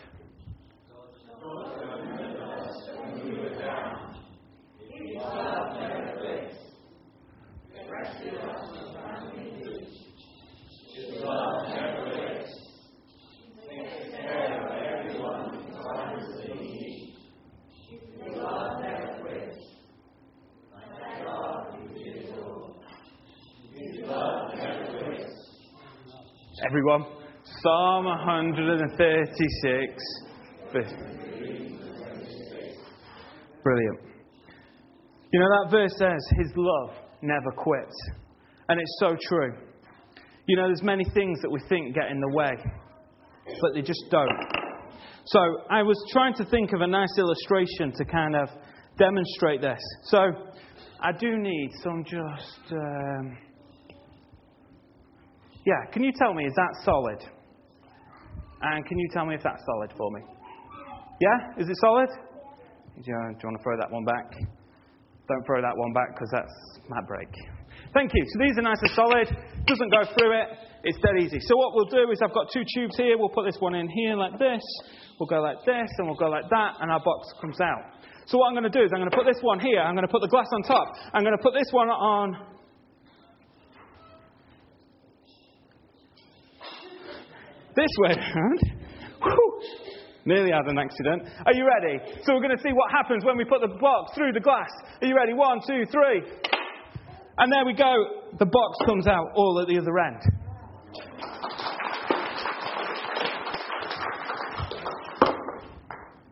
Everyone. 26.69 27.03
Psalm 27.63 28.05
136. 28.05 30.03
verse- 30.71 30.93
Brilliant. 33.63 33.99
You 35.33 35.39
know, 35.39 35.47
that 35.49 35.71
verse 35.71 35.97
says, 35.97 36.19
His 36.37 36.53
love 36.55 36.91
never 37.23 37.49
quits. 37.57 37.95
And 38.67 38.79
it's 38.79 38.97
so 38.99 39.17
true. 39.19 39.57
You 40.45 40.57
know, 40.57 40.67
there's 40.67 40.83
many 40.83 41.05
things 41.05 41.41
that 41.41 41.49
we 41.49 41.59
think 41.69 41.95
get 41.95 42.11
in 42.11 42.19
the 42.21 42.29
way, 42.35 42.51
but 43.61 43.73
they 43.73 43.81
just 43.81 44.05
don't. 44.11 44.29
So 45.25 45.39
I 45.71 45.81
was 45.81 45.97
trying 46.11 46.35
to 46.35 46.45
think 46.45 46.71
of 46.73 46.81
a 46.81 46.87
nice 46.87 47.17
illustration 47.17 47.93
to 47.95 48.05
kind 48.05 48.35
of 48.35 48.47
demonstrate 48.95 49.61
this. 49.61 49.81
So 50.03 50.19
I 51.01 51.13
do 51.13 51.35
need 51.35 51.71
some 51.81 52.03
just. 52.03 52.71
Um, 52.71 53.48
yeah, 55.65 55.91
can 55.91 56.03
you 56.03 56.11
tell 56.15 56.33
me, 56.33 56.45
is 56.45 56.53
that 56.55 56.73
solid? 56.83 57.19
And 58.61 58.85
can 58.85 58.97
you 58.97 59.07
tell 59.13 59.25
me 59.25 59.35
if 59.35 59.43
that's 59.43 59.63
solid 59.65 59.91
for 59.97 60.11
me? 60.11 60.21
Yeah? 61.21 61.61
Is 61.63 61.69
it 61.69 61.77
solid? 61.79 62.09
Do 62.09 63.03
you, 63.05 63.15
do 63.15 63.39
you 63.39 63.47
want 63.47 63.57
to 63.57 63.63
throw 63.63 63.77
that 63.77 63.91
one 63.91 64.03
back? 64.03 64.27
Don't 65.27 65.45
throw 65.45 65.61
that 65.61 65.75
one 65.75 65.93
back 65.93 66.15
because 66.15 66.29
that's 66.31 66.55
my 66.89 66.99
break. 67.07 67.29
Thank 67.93 68.11
you. 68.13 68.23
So 68.25 68.35
these 68.43 68.57
are 68.57 68.65
nice 68.65 68.81
and 68.81 68.91
solid. 68.91 69.27
Doesn't 69.67 69.91
go 69.91 70.03
through 70.17 70.33
it. 70.41 70.47
It's 70.83 70.97
dead 70.99 71.21
easy. 71.21 71.39
So 71.39 71.55
what 71.55 71.75
we'll 71.75 71.91
do 71.91 72.11
is 72.11 72.19
I've 72.23 72.33
got 72.33 72.47
two 72.51 72.63
tubes 72.75 72.97
here. 72.97 73.17
We'll 73.17 73.29
put 73.29 73.45
this 73.45 73.57
one 73.59 73.75
in 73.75 73.87
here 73.87 74.15
like 74.15 74.39
this. 74.39 74.63
We'll 75.19 75.29
go 75.29 75.41
like 75.41 75.59
this 75.65 75.89
and 75.99 76.07
we'll 76.07 76.19
go 76.19 76.29
like 76.29 76.49
that 76.49 76.71
and 76.81 76.91
our 76.91 77.03
box 77.03 77.27
comes 77.41 77.59
out. 77.61 77.99
So 78.25 78.37
what 78.37 78.47
I'm 78.47 78.53
going 78.53 78.69
to 78.69 78.73
do 78.73 78.83
is 78.83 78.91
I'm 78.93 78.99
going 78.99 79.11
to 79.11 79.17
put 79.17 79.25
this 79.25 79.41
one 79.41 79.59
here. 79.59 79.81
I'm 79.81 79.95
going 79.95 80.05
to 80.07 80.11
put 80.11 80.21
the 80.21 80.31
glass 80.31 80.47
on 80.53 80.63
top. 80.63 80.87
I'm 81.13 81.23
going 81.23 81.35
to 81.35 81.43
put 81.43 81.53
this 81.53 81.69
one 81.71 81.89
on 81.89 82.58
this 87.75 87.89
way 87.99 88.11
around. 88.11 88.59
Whew. 89.23 89.61
Nearly 90.25 90.51
had 90.51 90.67
an 90.67 90.77
accident. 90.77 91.23
Are 91.45 91.53
you 91.53 91.65
ready? 91.65 91.99
So 92.23 92.33
we're 92.33 92.41
going 92.41 92.55
to 92.55 92.63
see 92.63 92.73
what 92.73 92.91
happens 92.91 93.23
when 93.25 93.37
we 93.37 93.45
put 93.45 93.61
the 93.61 93.75
box 93.79 94.13
through 94.15 94.33
the 94.33 94.39
glass. 94.39 94.69
Are 95.01 95.07
you 95.07 95.15
ready? 95.15 95.33
One, 95.33 95.59
two, 95.65 95.85
three. 95.91 96.21
And 97.37 97.51
there 97.51 97.65
we 97.65 97.73
go. 97.73 97.93
The 98.37 98.45
box 98.45 98.77
comes 98.85 99.07
out 99.07 99.27
all 99.35 99.59
at 99.61 99.67
the 99.67 99.79
other 99.79 99.97
end. 99.97 100.21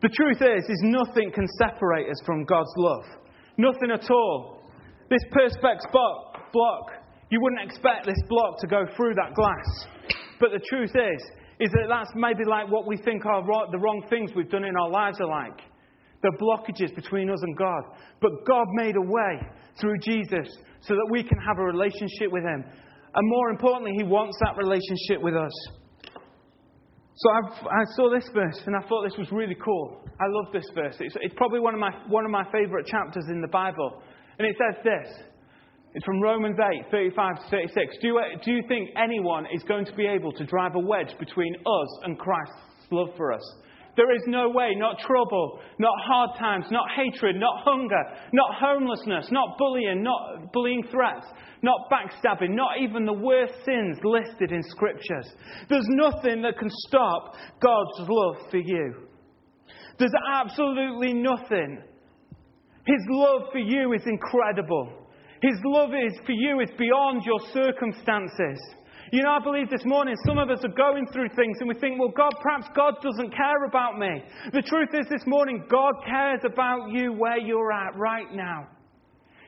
The 0.00 0.10
truth 0.14 0.42
is, 0.42 0.64
is 0.68 0.80
nothing 0.84 1.32
can 1.32 1.46
separate 1.58 2.08
us 2.08 2.20
from 2.24 2.44
God's 2.44 2.72
love. 2.76 3.04
Nothing 3.56 3.90
at 3.90 4.08
all. 4.10 4.70
This 5.10 5.24
perspex 5.32 5.90
block, 5.90 6.92
you 7.30 7.40
wouldn't 7.40 7.62
expect 7.62 8.06
this 8.06 8.22
block 8.28 8.60
to 8.60 8.66
go 8.68 8.84
through 8.96 9.14
that 9.14 9.34
glass. 9.34 9.86
But 10.40 10.50
the 10.52 10.64
truth 10.68 10.90
is, 10.94 11.22
is 11.60 11.70
that 11.72 11.86
that's 11.88 12.10
maybe 12.14 12.44
like 12.44 12.70
what 12.70 12.86
we 12.86 12.96
think 12.96 13.26
are 13.26 13.42
the 13.42 13.78
wrong 13.78 14.06
things 14.08 14.30
we've 14.34 14.50
done 14.50 14.64
in 14.64 14.76
our 14.76 14.90
lives 14.90 15.18
are 15.20 15.28
like. 15.28 15.60
The 16.22 16.32
blockages 16.40 16.94
between 16.94 17.30
us 17.30 17.42
and 17.42 17.56
God. 17.56 17.82
But 18.20 18.44
God 18.46 18.66
made 18.72 18.96
a 18.96 19.00
way 19.00 19.40
through 19.80 19.98
Jesus 19.98 20.48
so 20.80 20.94
that 20.94 21.08
we 21.10 21.22
can 21.22 21.38
have 21.38 21.58
a 21.58 21.62
relationship 21.62 22.30
with 22.30 22.42
Him. 22.42 22.64
And 23.14 23.28
more 23.28 23.50
importantly, 23.50 23.92
He 23.96 24.04
wants 24.04 24.36
that 24.40 24.56
relationship 24.56 25.22
with 25.22 25.34
us. 25.34 25.52
So 27.18 27.30
I've, 27.30 27.66
i 27.66 27.82
saw 27.96 28.14
this 28.14 28.28
verse 28.32 28.62
and 28.66 28.76
I 28.76 28.86
thought 28.86 29.02
this 29.02 29.18
was 29.18 29.30
really 29.32 29.56
cool. 29.56 30.00
I 30.20 30.26
love 30.28 30.52
this 30.52 30.66
verse. 30.72 30.96
It's, 31.00 31.16
it's 31.20 31.34
probably 31.36 31.58
one 31.58 31.74
of, 31.74 31.80
my, 31.80 31.90
one 32.08 32.24
of 32.24 32.30
my 32.30 32.44
favourite 32.52 32.86
chapters 32.86 33.24
in 33.28 33.40
the 33.40 33.48
Bible. 33.48 34.02
And 34.38 34.46
it 34.46 34.54
says 34.54 34.84
this 34.84 35.24
it's 35.94 36.04
from 36.04 36.20
Romans 36.20 36.58
8, 36.58 36.90
35 36.90 37.36
to 37.36 37.50
36. 37.50 37.96
Do 38.00 38.08
you, 38.08 38.20
do 38.44 38.50
you 38.52 38.62
think 38.68 38.90
anyone 38.96 39.46
is 39.52 39.62
going 39.64 39.86
to 39.86 39.94
be 39.94 40.06
able 40.06 40.32
to 40.32 40.44
drive 40.44 40.74
a 40.74 40.78
wedge 40.78 41.14
between 41.18 41.54
us 41.54 41.98
and 42.04 42.18
Christ's 42.18 42.90
love 42.90 43.08
for 43.16 43.32
us? 43.32 43.42
There 43.96 44.14
is 44.14 44.22
no 44.28 44.48
way, 44.48 44.76
not 44.76 45.00
trouble, 45.00 45.58
not 45.80 45.94
hard 46.06 46.38
times, 46.38 46.66
not 46.70 46.86
hatred, 46.94 47.34
not 47.34 47.64
hunger, 47.64 48.00
not 48.32 48.54
homelessness, 48.54 49.26
not 49.32 49.58
bullying, 49.58 50.04
not 50.04 50.52
bullying 50.52 50.84
threats, 50.88 51.26
not 51.62 51.90
backstabbing, 51.90 52.50
not 52.50 52.80
even 52.80 53.04
the 53.04 53.12
worst 53.12 53.54
sins 53.64 53.98
listed 54.04 54.52
in 54.52 54.62
scriptures. 54.62 55.26
There's 55.68 55.88
nothing 55.88 56.42
that 56.42 56.58
can 56.58 56.70
stop 56.86 57.34
God's 57.60 58.08
love 58.08 58.36
for 58.52 58.58
you. 58.58 59.08
There's 59.98 60.14
absolutely 60.32 61.14
nothing. 61.14 61.82
His 62.86 63.04
love 63.08 63.48
for 63.50 63.58
you 63.58 63.94
is 63.94 64.02
incredible. 64.06 65.07
His 65.40 65.58
love 65.64 65.90
is 65.90 66.18
for 66.26 66.32
you 66.32 66.60
is 66.60 66.70
beyond 66.78 67.22
your 67.24 67.40
circumstances. 67.52 68.58
You 69.12 69.22
know, 69.22 69.30
I 69.30 69.42
believe 69.42 69.70
this 69.70 69.84
morning 69.84 70.16
some 70.26 70.36
of 70.36 70.50
us 70.50 70.58
are 70.64 70.74
going 70.76 71.06
through 71.12 71.28
things 71.30 71.56
and 71.60 71.68
we 71.68 71.74
think, 71.74 71.98
well, 71.98 72.12
God, 72.14 72.32
perhaps 72.42 72.66
God 72.76 72.94
doesn't 73.02 73.34
care 73.34 73.64
about 73.64 73.98
me. 73.98 74.22
The 74.52 74.62
truth 74.62 74.90
is, 74.92 75.06
this 75.08 75.26
morning, 75.26 75.64
God 75.70 75.94
cares 76.04 76.40
about 76.44 76.90
you 76.90 77.12
where 77.12 77.38
you're 77.38 77.72
at 77.72 77.96
right 77.96 78.30
now. 78.34 78.68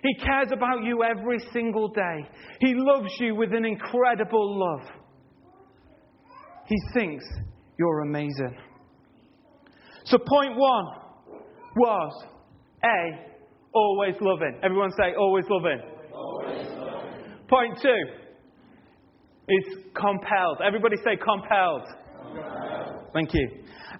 He 0.03 0.15
cares 0.15 0.49
about 0.51 0.83
you 0.83 1.03
every 1.03 1.41
single 1.53 1.89
day. 1.89 2.27
He 2.61 2.73
loves 2.75 3.13
you 3.19 3.35
with 3.35 3.53
an 3.53 3.67
incredible 3.67 4.59
love. 4.59 4.89
He 6.67 6.77
thinks 6.95 7.25
you're 7.79 8.01
amazing. 8.01 8.57
So, 10.05 10.17
point 10.17 10.57
one 10.57 10.85
was 11.77 12.25
A, 12.83 13.30
always 13.75 14.15
loving. 14.21 14.59
Everyone 14.62 14.91
say, 14.99 15.15
always 15.19 15.45
loving. 15.49 15.81
Always. 16.12 16.67
Point 17.49 17.79
two 17.83 18.03
is 19.49 19.65
compelled. 19.95 20.59
Everybody 20.65 20.97
say 21.05 21.17
compelled. 21.17 21.87
Compelled. 22.23 23.11
Thank 23.12 23.35
you. 23.35 23.49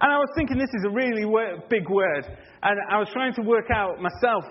And 0.01 0.13
I 0.13 0.17
was 0.17 0.29
thinking 0.37 0.57
this 0.59 0.71
is 0.73 0.85
a 0.87 0.95
really 0.95 1.25
big 1.69 1.89
word, 1.91 2.25
and 2.63 2.81
I 2.91 2.99
was 2.99 3.09
trying 3.13 3.35
to 3.35 3.43
work 3.43 3.67
out 3.75 4.01
myself 4.01 4.45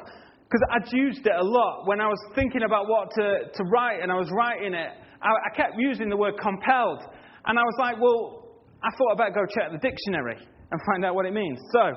Because 0.49 0.65
I'd 0.73 0.91
used 0.91 1.25
it 1.27 1.35
a 1.37 1.45
lot 1.45 1.85
when 1.85 2.01
I 2.01 2.07
was 2.07 2.17
thinking 2.33 2.63
about 2.63 2.89
what 2.89 3.11
to, 3.11 3.53
to 3.53 3.63
write 3.65 4.01
and 4.01 4.11
I 4.11 4.15
was 4.15 4.29
writing 4.33 4.73
it. 4.73 4.91
I, 5.21 5.29
I 5.29 5.55
kept 5.55 5.75
using 5.77 6.09
the 6.09 6.17
word 6.17 6.33
compelled. 6.41 7.03
And 7.45 7.59
I 7.59 7.61
was 7.61 7.75
like, 7.79 8.01
well, 8.01 8.57
I 8.81 8.89
thought 8.97 9.11
I'd 9.11 9.17
better 9.17 9.45
go 9.45 9.45
check 9.45 9.71
the 9.71 9.77
dictionary 9.77 10.37
and 10.71 10.81
find 10.89 11.05
out 11.05 11.13
what 11.13 11.27
it 11.27 11.33
means. 11.33 11.59
So, 11.71 11.93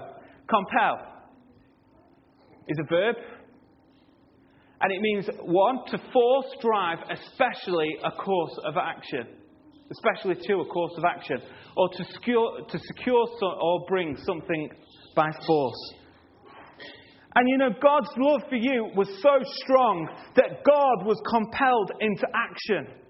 compel 0.48 1.11
is 2.68 2.78
a 2.78 2.88
verb. 2.88 3.16
And 4.80 4.92
it 4.92 5.00
means, 5.00 5.28
one, 5.42 5.78
to 5.90 5.98
force, 6.12 6.46
drive, 6.60 6.98
especially 7.10 7.88
a 8.04 8.10
course 8.10 8.58
of 8.64 8.76
action. 8.76 9.26
Especially 9.90 10.34
to 10.46 10.60
a 10.60 10.66
course 10.66 10.92
of 10.96 11.04
action. 11.04 11.38
Or 11.76 11.88
to 11.88 12.04
secure, 12.12 12.66
to 12.68 12.78
secure 12.78 13.26
or 13.42 13.84
bring 13.86 14.16
something 14.26 14.70
by 15.14 15.30
force. 15.46 15.94
And 17.34 17.48
you 17.48 17.58
know, 17.58 17.70
God's 17.80 18.10
love 18.18 18.42
for 18.48 18.56
you 18.56 18.90
was 18.94 19.08
so 19.22 19.38
strong 19.62 20.08
that 20.36 20.64
God 20.64 21.06
was 21.06 21.20
compelled 21.30 21.92
into 22.00 22.26
action. 22.34 23.01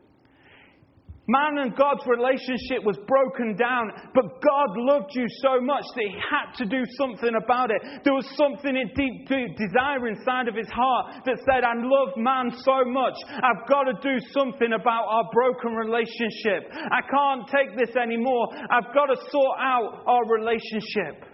Man 1.32 1.64
and 1.64 1.72
God's 1.74 2.04
relationship 2.04 2.84
was 2.84 3.00
broken 3.08 3.56
down, 3.56 3.88
but 4.12 4.36
God 4.44 4.70
loved 4.76 5.16
you 5.16 5.24
so 5.40 5.64
much 5.64 5.84
that 5.96 6.04
He 6.04 6.12
had 6.20 6.52
to 6.60 6.66
do 6.68 6.84
something 7.00 7.32
about 7.40 7.70
it. 7.70 7.80
There 8.04 8.12
was 8.12 8.28
something 8.36 8.76
in 8.76 8.92
deep, 8.92 9.28
deep 9.32 9.56
desire 9.56 10.12
inside 10.12 10.48
of 10.48 10.54
His 10.54 10.68
heart 10.68 11.24
that 11.24 11.40
said, 11.48 11.64
I 11.64 11.72
love 11.72 12.12
man 12.20 12.52
so 12.60 12.84
much, 12.84 13.16
I've 13.32 13.64
got 13.64 13.88
to 13.88 13.96
do 14.04 14.20
something 14.36 14.76
about 14.76 15.08
our 15.08 15.24
broken 15.32 15.72
relationship. 15.72 16.68
I 16.68 17.00
can't 17.00 17.48
take 17.48 17.80
this 17.80 17.96
anymore. 17.96 18.52
I've 18.68 18.92
got 18.92 19.06
to 19.08 19.16
sort 19.16 19.56
out 19.58 20.04
our 20.04 20.28
relationship. 20.28 21.24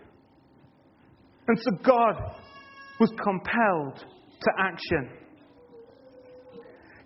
And 1.49 1.59
so 1.59 1.71
God 1.83 2.15
was 3.01 3.11
compelled 3.19 3.99
to 3.99 4.51
action. 4.63 5.28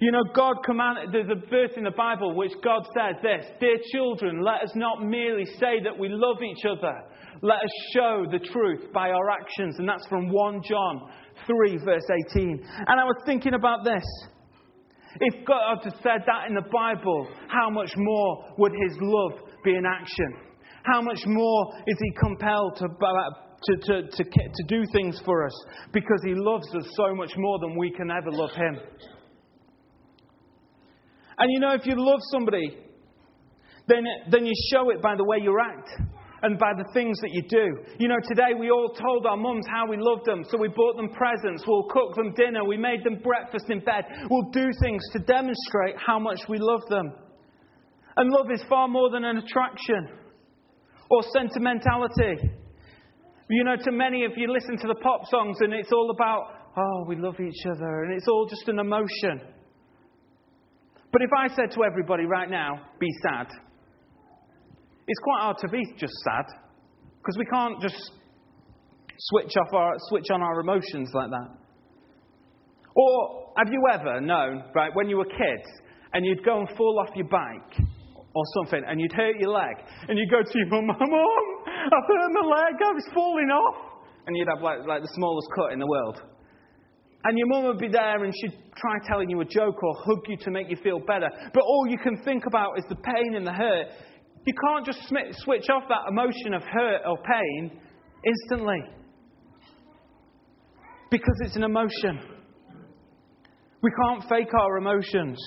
You 0.03 0.11
know, 0.11 0.25
God 0.35 0.57
commanded, 0.65 1.13
there's 1.13 1.31
a 1.31 1.49
verse 1.49 1.71
in 1.77 1.85
the 1.85 1.93
Bible 1.93 2.35
which 2.35 2.51
God 2.65 2.83
says 2.93 3.23
this 3.23 3.47
Dear 3.61 3.79
children, 3.93 4.43
let 4.43 4.61
us 4.61 4.73
not 4.75 5.01
merely 5.01 5.45
say 5.61 5.79
that 5.85 5.97
we 5.97 6.09
love 6.09 6.43
each 6.43 6.65
other, 6.67 6.93
let 7.41 7.59
us 7.59 7.71
show 7.95 8.27
the 8.29 8.41
truth 8.41 8.93
by 8.93 9.11
our 9.11 9.31
actions. 9.31 9.77
And 9.79 9.89
that's 9.89 10.05
from 10.09 10.29
1 10.29 10.63
John 10.69 11.09
3, 11.47 11.79
verse 11.85 12.03
18. 12.33 12.67
And 12.89 13.01
I 13.01 13.05
was 13.05 13.15
thinking 13.25 13.55
about 13.55 13.85
this. 13.85 14.03
If 15.21 15.47
God 15.47 15.79
had 15.85 15.93
said 16.03 16.27
that 16.27 16.49
in 16.49 16.57
the 16.57 16.67
Bible, 16.73 17.29
how 17.47 17.71
much 17.71 17.93
more 17.97 18.55
would 18.59 18.73
his 18.73 18.99
love 19.01 19.39
be 19.65 19.77
in 19.77 19.85
action? 19.87 20.35
How 20.83 21.01
much 21.01 21.21
more 21.27 21.75
is 21.87 21.97
he 22.01 22.11
compelled 22.21 22.75
to, 22.79 22.87
uh, 22.87 23.31
to, 23.67 23.77
to, 23.77 24.03
to, 24.11 24.25
to 24.25 24.65
do 24.67 24.83
things 24.93 25.23
for 25.25 25.47
us? 25.47 25.55
Because 25.93 26.21
he 26.25 26.35
loves 26.35 26.67
us 26.75 26.91
so 26.97 27.15
much 27.15 27.31
more 27.37 27.61
than 27.61 27.79
we 27.79 27.93
can 27.93 28.11
ever 28.11 28.33
love 28.33 28.51
him. 28.51 28.81
And 31.43 31.51
you 31.51 31.59
know, 31.59 31.75
if 31.75 31.85
you 31.87 31.95
love 31.97 32.21
somebody, 32.31 32.79
then, 33.89 34.05
then 34.31 34.47
you 34.47 34.53
show 34.71 34.91
it 34.91 35.03
by 35.03 35.17
the 35.17 35.25
way 35.25 35.39
you 35.43 35.59
act 35.59 35.91
and 36.43 36.57
by 36.57 36.71
the 36.79 36.85
things 36.95 37.19
that 37.21 37.31
you 37.33 37.43
do. 37.43 37.83
You 37.99 38.07
know, 38.07 38.21
today 38.29 38.55
we 38.57 38.71
all 38.71 38.95
told 38.95 39.27
our 39.27 39.37
mums 39.37 39.67
how 39.69 39.89
we 39.91 39.97
loved 39.99 40.25
them, 40.25 40.45
so 40.49 40.57
we 40.57 40.69
bought 40.69 40.95
them 40.97 41.09
presents, 41.09 41.65
we'll 41.67 41.89
cook 41.91 42.15
them 42.15 42.33
dinner, 42.35 42.65
we 42.65 42.77
made 42.77 43.03
them 43.03 43.19
breakfast 43.25 43.65
in 43.71 43.81
bed. 43.81 44.05
We'll 44.31 44.53
do 44.53 44.71
things 44.81 45.03
to 45.15 45.19
demonstrate 45.19 45.97
how 45.99 46.21
much 46.21 46.39
we 46.49 46.59
love 46.61 46.83
them. 46.89 47.13
And 48.17 48.31
love 48.31 48.47
is 48.55 48.63
far 48.69 48.87
more 48.87 49.11
than 49.11 49.25
an 49.25 49.39
attraction 49.39 50.11
or 51.11 51.25
sentimentality. 51.37 52.55
You 53.51 53.65
know, 53.65 53.75
to 53.83 53.91
many 53.91 54.25
of 54.25 54.31
you 54.37 54.47
listen 54.47 54.79
to 54.79 54.87
the 54.87 55.01
pop 55.03 55.23
songs 55.29 55.57
and 55.59 55.73
it's 55.75 55.91
all 55.91 56.13
about, 56.13 56.43
oh, 56.77 57.05
we 57.09 57.17
love 57.17 57.41
each 57.41 57.67
other, 57.67 58.05
and 58.05 58.15
it's 58.15 58.29
all 58.29 58.47
just 58.47 58.69
an 58.69 58.79
emotion. 58.79 59.41
But 61.13 61.21
if 61.21 61.31
I 61.37 61.55
said 61.55 61.71
to 61.73 61.85
everybody 61.85 62.25
right 62.25 62.49
now, 62.49 62.81
be 62.99 63.09
sad, 63.23 63.47
it's 65.07 65.21
quite 65.23 65.41
hard 65.43 65.59
to 65.59 65.69
be 65.69 65.83
just 65.99 66.15
sad 66.25 66.47
because 67.19 67.37
we 67.39 67.45
can't 67.45 67.81
just 67.83 68.13
switch, 69.19 69.53
off 69.61 69.75
our, 69.75 69.93
switch 70.09 70.27
on 70.33 70.43
our 70.43 70.61
emotions 70.61 71.11
like 71.13 71.29
that. 71.29 71.49
Or 72.97 73.53
have 73.57 73.69
you 73.71 73.83
ever 73.93 74.21
known, 74.21 74.65
right, 74.75 74.91
when 74.95 75.09
you 75.09 75.19
were 75.19 75.27
kids 75.27 75.69
and 76.15 76.25
you'd 76.25 76.45
go 76.45 76.61
and 76.61 76.69
fall 76.77 76.99
off 76.99 77.15
your 77.15 77.29
bike 77.29 77.87
or 78.35 78.45
something 78.57 78.83
and 78.87 79.01
you'd 79.01 79.13
hurt 79.13 79.37
your 79.39 79.51
leg 79.51 79.77
and 80.09 80.19
you'd 80.19 80.31
go 80.31 80.43
to 80.43 80.59
your 80.59 80.67
mum, 80.71 80.87
Mum, 80.87 80.97
I've 80.97 82.09
hurt 82.09 82.33
my 82.33 82.41
leg, 82.41 82.75
I 82.81 82.93
was 82.93 83.09
falling 83.15 83.49
off. 83.49 83.77
And 84.27 84.37
you'd 84.37 84.49
have 84.49 84.63
like, 84.63 84.87
like 84.87 85.03
the 85.03 85.11
smallest 85.15 85.49
cut 85.57 85.73
in 85.73 85.79
the 85.79 85.87
world. 85.87 86.23
And 87.25 87.39
your 87.39 87.47
mum 87.47 87.65
would 87.65 87.79
be 87.79 87.89
there 87.89 88.25
and 88.25 88.33
she'd 88.41 88.59
try 88.77 88.99
telling 89.07 89.31
you 89.31 89.41
a 89.41 89.45
joke 89.45 89.83
or 89.83 89.95
hug 90.05 90.25
you 90.29 90.37
to 90.39 90.51
make 90.51 90.69
you 90.69 90.77
feel 90.77 90.99
better. 90.99 91.29
But 91.55 91.63
all 91.63 91.87
you 91.89 91.99
can 91.99 92.21
think 92.25 92.47
about 92.47 92.79
is 92.79 92.85
the 92.89 92.97
pain 92.97 93.35
and 93.37 93.47
the 93.47 93.53
hurt. 93.53 93.87
You 94.45 94.55
can't 94.55 94.85
just 94.85 94.99
switch 95.09 95.67
off 95.71 95.85
that 95.89 96.11
emotion 96.11 96.55
of 96.55 96.63
hurt 96.63 97.03
or 97.07 97.17
pain 97.19 97.81
instantly. 98.25 98.81
Because 101.11 101.37
it's 101.45 101.55
an 101.55 101.63
emotion. 101.63 102.21
We 103.83 103.91
can't 104.05 104.29
fake 104.29 104.53
our 104.59 104.79
emotions. 104.79 105.39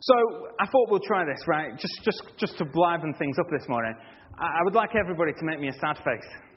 So 0.00 0.14
I 0.60 0.66
thought 0.66 0.90
we'll 0.90 1.00
try 1.00 1.24
this, 1.24 1.46
right? 1.46 1.78
Just, 1.78 2.00
just, 2.04 2.22
just 2.38 2.58
to 2.58 2.64
liven 2.74 3.14
things 3.18 3.36
up 3.38 3.46
this 3.50 3.68
morning. 3.68 3.94
I 4.38 4.60
would 4.64 4.74
like 4.74 4.90
everybody 4.98 5.32
to 5.32 5.44
make 5.44 5.60
me 5.60 5.68
a 5.68 5.72
sad 5.72 5.96
face. 5.96 6.47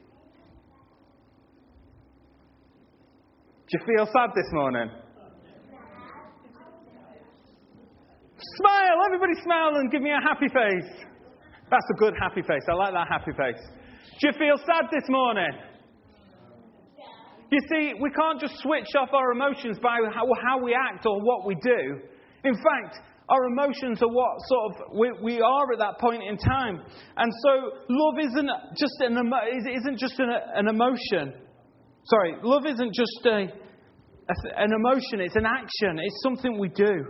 Do 3.71 3.77
you 3.79 3.95
feel 3.95 4.05
sad 4.11 4.31
this 4.35 4.51
morning? 4.51 4.91
Smile! 8.59 8.97
Everybody 9.05 9.31
smile 9.43 9.75
and 9.75 9.89
give 9.89 10.01
me 10.01 10.11
a 10.11 10.19
happy 10.19 10.47
face. 10.47 10.91
That's 11.69 11.87
a 11.95 11.97
good 11.97 12.13
happy 12.19 12.41
face. 12.41 12.63
I 12.69 12.73
like 12.73 12.91
that 12.91 13.07
happy 13.07 13.31
face. 13.31 13.63
Do 14.19 14.27
you 14.27 14.33
feel 14.33 14.57
sad 14.67 14.91
this 14.91 15.07
morning? 15.07 15.47
You 17.49 17.59
see, 17.71 17.93
we 18.01 18.09
can't 18.11 18.41
just 18.41 18.57
switch 18.57 18.91
off 18.99 19.13
our 19.13 19.31
emotions 19.31 19.79
by 19.81 19.99
how, 20.13 20.61
we 20.61 20.75
act 20.75 21.05
or 21.05 21.21
what 21.21 21.45
we 21.45 21.55
do. 21.55 22.01
In 22.43 22.55
fact, 22.55 22.99
our 23.29 23.45
emotions 23.45 24.03
are 24.03 24.11
what 24.11 24.35
sort 24.49 24.63
of 24.67 24.97
we, 24.99 25.11
we 25.23 25.39
are 25.39 25.71
at 25.71 25.79
that 25.79 25.97
point 25.97 26.23
in 26.27 26.35
time. 26.35 26.81
And 27.15 27.31
so, 27.43 27.71
love 27.87 28.15
isn't 28.19 28.49
just 28.75 28.99
an, 28.99 29.31
isn't 29.77 29.97
just 29.97 30.19
an, 30.19 30.29
an 30.55 30.67
emotion. 30.67 31.39
Sorry, 32.05 32.35
love 32.41 32.65
isn't 32.65 32.93
just 32.93 33.25
a, 33.25 33.47
an 34.57 34.71
emotion, 34.73 35.21
it's 35.21 35.35
an 35.35 35.45
action, 35.45 35.99
it's 35.99 36.21
something 36.23 36.59
we 36.59 36.69
do. 36.69 37.05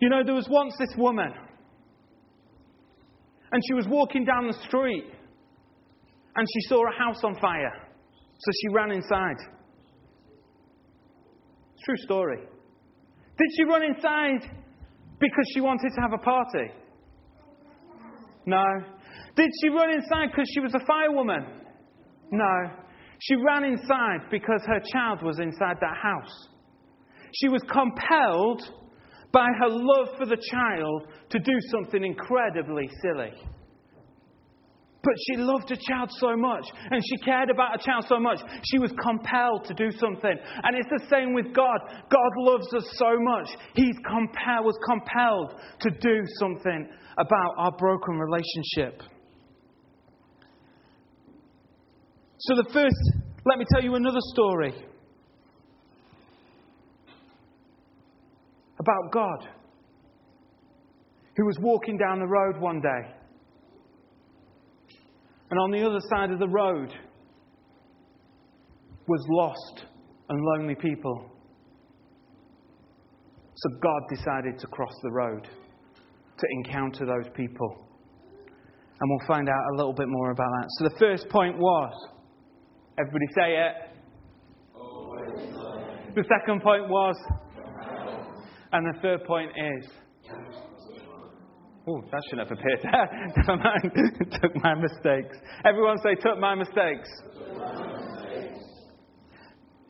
You 0.00 0.08
know, 0.10 0.22
there 0.24 0.34
was 0.34 0.48
once 0.50 0.74
this 0.78 0.94
woman, 0.96 1.32
and 3.52 3.62
she 3.68 3.74
was 3.74 3.86
walking 3.88 4.24
down 4.24 4.46
the 4.46 4.58
street, 4.66 5.04
and 6.36 6.46
she 6.52 6.68
saw 6.68 6.82
a 6.86 6.98
house 6.98 7.22
on 7.24 7.38
fire. 7.40 7.72
So 8.38 8.50
she 8.60 8.74
ran 8.74 8.90
inside. 8.90 9.36
True 11.84 11.96
story. 11.98 12.38
Did 13.38 13.48
she 13.56 13.64
run 13.64 13.82
inside 13.82 14.50
because 15.18 15.44
she 15.54 15.60
wanted 15.60 15.90
to 15.94 16.00
have 16.00 16.12
a 16.12 16.18
party? 16.18 16.72
No. 18.46 18.64
Did 19.36 19.50
she 19.62 19.68
run 19.68 19.90
inside 19.90 20.30
because 20.30 20.50
she 20.52 20.60
was 20.60 20.74
a 20.74 20.80
firewoman? 20.80 21.63
No. 22.34 22.70
She 23.20 23.36
ran 23.36 23.64
inside 23.64 24.28
because 24.30 24.60
her 24.66 24.80
child 24.92 25.22
was 25.22 25.38
inside 25.38 25.76
that 25.80 25.96
house. 26.02 26.48
She 27.32 27.48
was 27.48 27.62
compelled 27.70 28.62
by 29.32 29.48
her 29.60 29.68
love 29.68 30.08
for 30.18 30.26
the 30.26 30.40
child 30.50 31.08
to 31.30 31.38
do 31.38 31.52
something 31.70 32.04
incredibly 32.04 32.88
silly. 33.02 33.32
But 35.02 35.14
she 35.26 35.36
loved 35.36 35.68
her 35.68 35.76
child 35.76 36.10
so 36.18 36.34
much 36.36 36.64
and 36.90 37.02
she 37.04 37.16
cared 37.24 37.50
about 37.50 37.72
her 37.72 37.84
child 37.84 38.06
so 38.08 38.18
much, 38.18 38.38
she 38.64 38.78
was 38.78 38.90
compelled 39.02 39.64
to 39.66 39.74
do 39.74 39.90
something. 39.98 40.36
And 40.62 40.76
it's 40.76 40.88
the 40.88 41.06
same 41.10 41.34
with 41.34 41.54
God. 41.54 41.78
God 42.10 42.32
loves 42.38 42.72
us 42.74 42.88
so 42.94 43.10
much, 43.18 43.48
He 43.74 43.92
compelled, 44.08 44.64
was 44.64 44.78
compelled 44.88 45.60
to 45.80 45.90
do 45.90 46.22
something 46.38 46.88
about 47.18 47.52
our 47.58 47.72
broken 47.72 48.18
relationship. 48.18 49.02
So, 52.46 52.56
the 52.56 52.70
first, 52.74 53.24
let 53.46 53.58
me 53.58 53.64
tell 53.72 53.82
you 53.82 53.94
another 53.94 54.20
story 54.34 54.74
about 58.78 59.10
God 59.10 59.48
who 61.38 61.46
was 61.46 61.56
walking 61.62 61.96
down 61.96 62.18
the 62.18 62.26
road 62.26 62.60
one 62.60 62.82
day. 62.82 63.14
And 65.50 65.58
on 65.58 65.70
the 65.70 65.86
other 65.86 66.00
side 66.10 66.32
of 66.32 66.38
the 66.38 66.48
road 66.48 66.92
was 69.08 69.26
lost 69.30 69.86
and 70.28 70.38
lonely 70.42 70.74
people. 70.74 71.30
So 73.54 73.70
God 73.82 74.02
decided 74.10 74.58
to 74.58 74.66
cross 74.66 74.92
the 75.02 75.12
road 75.12 75.48
to 76.36 76.46
encounter 76.58 77.06
those 77.06 77.32
people. 77.34 77.88
And 79.00 79.10
we'll 79.10 79.26
find 79.26 79.48
out 79.48 79.62
a 79.72 79.76
little 79.76 79.94
bit 79.94 80.08
more 80.08 80.30
about 80.32 80.50
that. 80.60 80.66
So 80.78 80.88
the 80.90 80.98
first 80.98 81.30
point 81.30 81.56
was 81.56 82.10
Everybody 82.98 83.26
say 83.34 83.56
it. 83.56 83.72
The 86.14 86.24
second 86.28 86.62
point 86.62 86.88
was. 86.88 87.16
And 88.72 88.86
the 88.94 89.00
third 89.00 89.24
point 89.24 89.50
is. 89.50 89.90
Oh, 91.86 92.00
that 92.10 92.22
shouldn't 92.30 92.48
have 92.48 92.58
appeared 92.58 92.80
there. 92.82 93.32
Never 93.36 93.56
mind. 93.62 93.92
took 94.40 94.56
my 94.62 94.74
mistakes. 94.74 95.36
Everyone 95.64 95.98
say, 95.98 96.14
took 96.14 96.38
my 96.38 96.54
mistakes. 96.54 97.10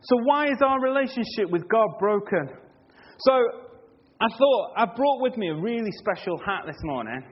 So, 0.06 0.16
why 0.24 0.46
is 0.46 0.58
our 0.60 0.80
relationship 0.80 1.50
with 1.50 1.68
God 1.68 1.88
broken? 1.98 2.48
So, 3.20 3.32
I 4.20 4.28
thought 4.28 4.72
I 4.76 4.86
brought 4.86 5.20
with 5.20 5.36
me 5.36 5.48
a 5.48 5.54
really 5.54 5.90
special 5.92 6.38
hat 6.38 6.64
this 6.66 6.76
morning, 6.82 7.22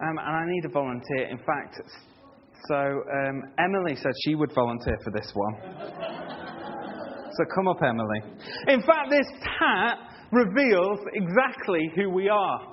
um, 0.00 0.18
and 0.18 0.36
I 0.36 0.44
need 0.46 0.64
a 0.64 0.70
volunteer. 0.70 1.28
In 1.30 1.38
fact, 1.38 1.80
so 2.68 2.76
um, 2.76 3.42
Emily 3.58 3.96
said 3.96 4.12
she 4.24 4.34
would 4.34 4.52
volunteer 4.54 4.96
for 5.04 5.10
this 5.10 5.30
one. 5.34 5.54
so, 7.36 7.44
come 7.54 7.68
up, 7.68 7.82
Emily. 7.82 8.20
In 8.68 8.80
fact, 8.82 9.10
this 9.10 9.26
hat 9.58 9.98
reveals 10.30 11.00
exactly 11.14 11.90
who 11.96 12.10
we 12.10 12.28
are. 12.28 12.68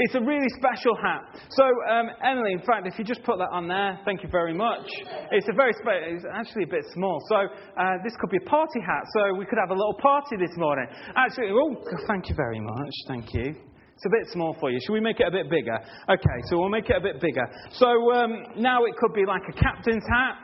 It's 0.00 0.14
a 0.14 0.20
really 0.20 0.46
special 0.56 0.94
hat. 0.94 1.22
So, 1.50 1.64
um, 1.90 2.06
Emily, 2.22 2.52
in 2.52 2.60
fact, 2.60 2.86
if 2.86 2.96
you 2.98 3.04
just 3.04 3.24
put 3.24 3.38
that 3.38 3.50
on 3.50 3.66
there, 3.66 3.98
thank 4.04 4.22
you 4.22 4.28
very 4.30 4.54
much. 4.54 4.86
It's 5.32 5.48
a 5.48 5.52
very 5.52 5.72
spe- 5.72 6.14
it's 6.14 6.24
actually 6.32 6.64
a 6.64 6.68
bit 6.68 6.84
small. 6.94 7.18
So, 7.28 7.36
uh, 7.36 7.94
this 8.04 8.14
could 8.20 8.30
be 8.30 8.36
a 8.36 8.48
party 8.48 8.80
hat. 8.80 9.02
So, 9.16 9.34
we 9.36 9.44
could 9.44 9.58
have 9.58 9.70
a 9.70 9.74
little 9.74 9.98
party 10.00 10.36
this 10.38 10.56
morning. 10.56 10.86
Actually, 11.16 11.50
oh, 11.50 11.74
thank 12.06 12.28
you 12.28 12.36
very 12.36 12.60
much. 12.60 12.94
Thank 13.08 13.34
you. 13.34 13.67
It's 13.98 14.06
a 14.06 14.14
bit 14.14 14.30
small 14.30 14.54
for 14.60 14.70
you. 14.70 14.78
Should 14.86 14.92
we 14.92 15.00
make 15.00 15.18
it 15.18 15.26
a 15.26 15.30
bit 15.32 15.50
bigger? 15.50 15.74
Okay, 15.74 16.38
so 16.46 16.56
we'll 16.56 16.68
make 16.68 16.88
it 16.88 16.94
a 16.94 17.00
bit 17.00 17.20
bigger. 17.20 17.42
So, 17.72 18.14
um, 18.14 18.44
now 18.56 18.84
it 18.84 18.94
could 18.96 19.12
be 19.12 19.26
like 19.26 19.42
a 19.50 19.52
captain's 19.58 20.04
hat. 20.06 20.38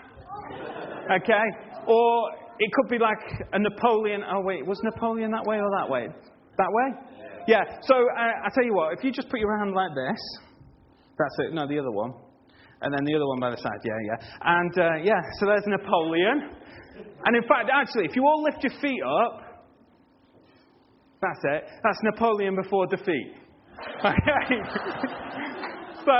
Okay? 1.22 1.46
Or 1.86 2.30
it 2.58 2.72
could 2.72 2.90
be 2.90 2.98
like 2.98 3.22
a 3.52 3.58
Napoleon. 3.60 4.24
Oh, 4.28 4.40
wait, 4.40 4.66
was 4.66 4.80
Napoleon 4.82 5.30
that 5.30 5.44
way 5.46 5.58
or 5.58 5.70
that 5.78 5.88
way? 5.88 6.08
That 6.58 6.66
way? 6.68 7.14
Yeah, 7.46 7.62
so 7.82 7.94
uh, 7.94 8.44
I 8.44 8.48
tell 8.56 8.64
you 8.64 8.74
what, 8.74 8.98
if 8.98 9.04
you 9.04 9.12
just 9.12 9.28
put 9.28 9.38
your 9.38 9.56
hand 9.56 9.72
like 9.72 9.94
this, 9.94 10.18
that's 11.16 11.46
it. 11.46 11.54
No, 11.54 11.68
the 11.68 11.78
other 11.78 11.92
one. 11.92 12.10
And 12.82 12.92
then 12.92 13.04
the 13.04 13.14
other 13.14 13.28
one 13.28 13.38
by 13.38 13.50
the 13.50 13.56
side. 13.56 13.78
Yeah, 13.84 13.94
yeah. 14.04 14.26
And 14.42 14.78
uh, 14.80 14.96
yeah, 15.04 15.20
so 15.38 15.46
there's 15.46 15.62
Napoleon. 15.66 16.50
And 17.24 17.36
in 17.36 17.42
fact, 17.46 17.70
actually, 17.72 18.06
if 18.06 18.16
you 18.16 18.26
all 18.26 18.42
lift 18.42 18.64
your 18.64 18.72
feet 18.82 19.00
up, 19.22 19.42
that's 21.22 21.40
it. 21.44 21.70
That's 21.84 21.98
Napoleon 22.02 22.56
before 22.56 22.88
defeat. 22.88 23.43
Okay. 24.04 24.60
so, 26.04 26.12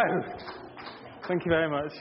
thank 1.29 1.45
you 1.45 1.51
very 1.51 1.71
much. 1.71 1.93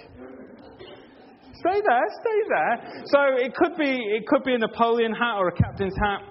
Stay 1.64 1.82
there, 1.88 2.08
stay 2.22 2.40
there. 2.50 3.04
So 3.06 3.20
it 3.38 3.56
could 3.56 3.78
be 3.78 3.90
it 3.90 4.28
could 4.28 4.44
be 4.44 4.54
a 4.54 4.58
Napoleon 4.58 5.14
hat 5.14 5.38
or 5.38 5.48
a 5.48 5.52
captain's 5.54 5.96
hat, 6.04 6.22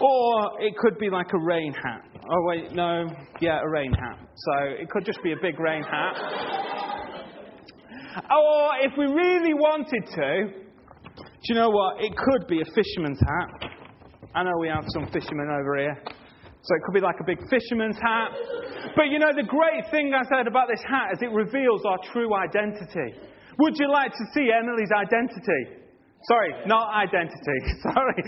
or 0.00 0.62
it 0.62 0.76
could 0.76 0.98
be 0.98 1.10
like 1.10 1.26
a 1.32 1.38
rain 1.44 1.72
hat. 1.72 2.04
Oh, 2.30 2.42
wait, 2.44 2.72
no. 2.72 3.06
Yeah, 3.40 3.60
a 3.62 3.68
rain 3.68 3.92
hat. 3.92 4.18
So 4.36 4.52
it 4.64 4.90
could 4.90 5.04
just 5.04 5.22
be 5.22 5.32
a 5.32 5.36
big 5.40 5.58
rain 5.58 5.82
hat. 5.82 6.14
or 8.30 8.70
if 8.82 8.92
we 8.98 9.06
really 9.06 9.54
wanted 9.54 10.04
to, 10.14 10.46
do 11.16 11.44
you 11.48 11.54
know 11.54 11.70
what? 11.70 12.04
It 12.04 12.12
could 12.16 12.46
be 12.46 12.60
a 12.60 12.64
fisherman's 12.66 13.20
hat. 13.20 13.70
I 14.34 14.42
know 14.42 14.52
we 14.60 14.68
have 14.68 14.84
some 14.88 15.06
fishermen 15.06 15.48
over 15.50 15.78
here. 15.78 16.02
So 16.62 16.74
it 16.74 16.82
could 16.84 16.94
be 16.94 17.00
like 17.00 17.20
a 17.20 17.24
big 17.24 17.38
fisherman's 17.48 17.96
hat. 17.96 18.34
But 18.96 19.08
you 19.08 19.18
know, 19.18 19.30
the 19.34 19.46
great 19.46 19.86
thing 19.90 20.12
I 20.12 20.26
said 20.26 20.46
about 20.46 20.68
this 20.68 20.82
hat 20.86 21.14
is 21.14 21.18
it 21.22 21.30
reveals 21.30 21.84
our 21.86 21.98
true 22.12 22.34
identity. 22.34 23.14
Would 23.58 23.74
you 23.78 23.90
like 23.90 24.12
to 24.12 24.24
see 24.34 24.50
Emily's 24.50 24.90
identity? 24.94 25.78
Sorry, 26.26 26.50
not 26.66 26.90
identity. 26.94 27.58
Sorry. 27.82 28.22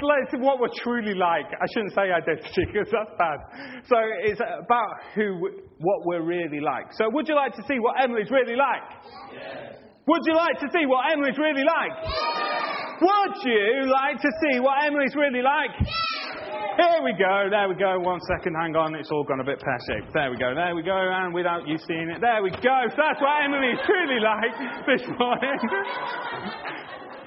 Let's 0.00 0.32
what 0.40 0.60
we're 0.60 0.72
truly 0.82 1.14
like. 1.14 1.44
I 1.52 1.66
shouldn't 1.72 1.92
say 1.92 2.08
identity 2.08 2.64
because 2.72 2.88
that's 2.88 3.12
bad. 3.18 3.38
So 3.84 3.96
it's 4.24 4.40
about 4.40 4.88
who, 5.14 5.36
what 5.78 6.06
we're 6.06 6.24
really 6.24 6.60
like. 6.60 6.92
So 6.92 7.10
would 7.12 7.28
you 7.28 7.34
like 7.34 7.54
to 7.56 7.62
see 7.68 7.78
what 7.80 8.00
Emily's 8.00 8.30
really 8.30 8.56
like? 8.56 8.84
Yes. 9.32 9.76
Would 10.06 10.22
you 10.24 10.34
like 10.34 10.58
to 10.60 10.68
see 10.72 10.86
what 10.86 11.12
Emily's 11.12 11.36
really 11.36 11.64
like? 11.64 11.92
Yes. 12.00 13.02
Would 13.02 13.36
you 13.44 13.90
like 13.92 14.20
to 14.22 14.30
see 14.40 14.60
what 14.60 14.84
Emily's 14.84 15.14
really 15.14 15.42
like? 15.42 15.76
Yes. 15.80 16.45
Here 16.76 17.00
we 17.02 17.12
go, 17.16 17.48
there 17.48 17.68
we 17.68 17.74
go. 17.74 17.98
One 18.00 18.20
second, 18.20 18.54
hang 18.54 18.76
on, 18.76 18.94
it's 18.94 19.10
all 19.10 19.24
gone 19.24 19.40
a 19.40 19.44
bit 19.44 19.58
pear 19.60 19.78
shaped. 19.88 20.12
There 20.12 20.30
we 20.30 20.36
go, 20.36 20.54
there 20.54 20.76
we 20.76 20.82
go, 20.82 20.92
and 20.92 21.32
without 21.32 21.66
you 21.66 21.78
seeing 21.78 22.12
it, 22.12 22.20
there 22.20 22.42
we 22.42 22.50
go. 22.50 22.78
So 22.92 22.96
that's 23.00 23.20
what 23.20 23.44
Emily's 23.44 23.80
truly 23.86 24.20
like 24.20 24.52
this 24.84 25.00
morning. 25.18 25.56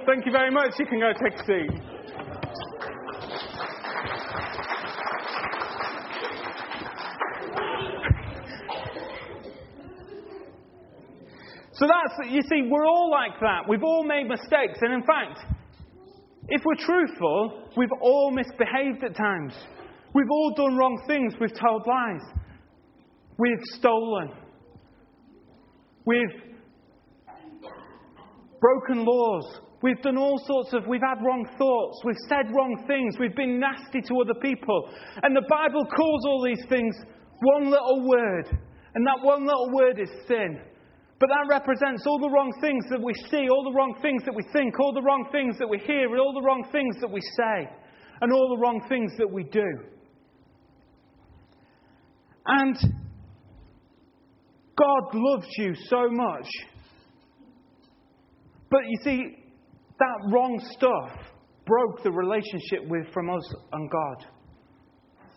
Thank 0.06 0.28
you 0.28 0.32
very 0.32 0.52
much. 0.52 0.78
You 0.78 0.86
can 0.86 1.00
go 1.00 1.14
take 1.14 1.34
a 1.34 1.46
seat. 1.46 1.82
So 11.74 11.88
that's, 11.88 12.30
you 12.30 12.42
see, 12.44 12.68
we're 12.70 12.86
all 12.86 13.10
like 13.10 13.40
that. 13.40 13.68
We've 13.68 13.84
all 13.84 14.04
made 14.04 14.28
mistakes. 14.28 14.78
And 14.82 14.94
in 14.94 15.02
fact, 15.04 15.40
if 16.50 16.62
we're 16.66 16.76
truthful, 16.76 17.69
we've 17.78 17.90
all 18.02 18.32
misbehaved 18.32 19.04
at 19.04 19.16
times. 19.16 19.54
We've 20.14 20.30
all 20.30 20.54
done 20.56 20.78
wrong 20.78 21.02
things. 21.08 21.34
We've 21.40 21.54
told 21.54 21.86
lies. 21.88 22.22
We've 23.38 23.64
stolen. 23.78 24.32
We've 26.06 26.50
broken 28.60 29.06
laws. 29.06 29.62
We've 29.82 30.02
done 30.02 30.18
all 30.18 30.38
sorts 30.46 30.74
of, 30.74 30.88
we've 30.88 31.00
had 31.00 31.24
wrong 31.24 31.48
thoughts, 31.58 32.02
we've 32.04 32.28
said 32.28 32.54
wrong 32.54 32.84
things, 32.86 33.16
we've 33.18 33.36
been 33.36 33.62
nasty 33.62 34.02
to 34.02 34.20
other 34.20 34.38
people. 34.42 34.90
And 35.24 35.34
the 35.34 35.48
Bible 35.48 35.86
calls 35.86 36.26
all 36.26 36.44
these 36.44 36.66
things 36.68 36.94
one 37.40 37.72
little 37.72 38.06
word. 38.06 38.60
And 38.96 39.06
that 39.08 39.24
one 39.24 39.46
little 39.46 39.72
word 39.72 40.00
is 40.00 40.10
sin. 40.28 40.60
But 41.20 41.28
that 41.28 41.48
represents 41.50 42.08
all 42.08 42.18
the 42.20 42.30
wrong 42.30 42.54
things 42.62 42.86
that 42.90 43.02
we 43.02 43.14
see, 43.30 43.50
all 43.50 43.64
the 43.64 43.76
wrong 43.76 43.94
things 44.02 44.24
that 44.24 44.34
we 44.34 44.44
think, 44.54 44.80
all 44.80 44.94
the 44.94 45.02
wrong 45.02 45.28
things 45.32 45.58
that 45.60 45.68
we 45.68 45.78
hear, 45.80 46.10
and 46.10 46.20
all 46.20 46.34
the 46.34 46.46
wrong 46.46 46.66
things 46.72 46.96
that 47.02 47.12
we 47.12 47.20
say, 47.22 47.70
and 48.22 48.32
all 48.32 48.56
the 48.56 48.62
wrong 48.62 48.82
things 48.88 49.12
that 49.18 49.30
we 49.30 49.44
do. 49.44 49.68
And 52.46 52.76
God 54.78 55.14
loves 55.14 55.48
you 55.58 55.76
so 55.76 56.10
much. 56.10 56.48
But 58.72 58.82
you 58.88 58.98
see, 59.04 59.36
that 60.00 60.32
wrong 60.32 60.58
stuff 60.72 61.12
broke 61.66 62.02
the 62.02 62.12
relationship 62.12 62.88
with, 62.88 63.12
from 63.14 63.30
us 63.30 63.54
and 63.74 63.92
God. 63.92 64.26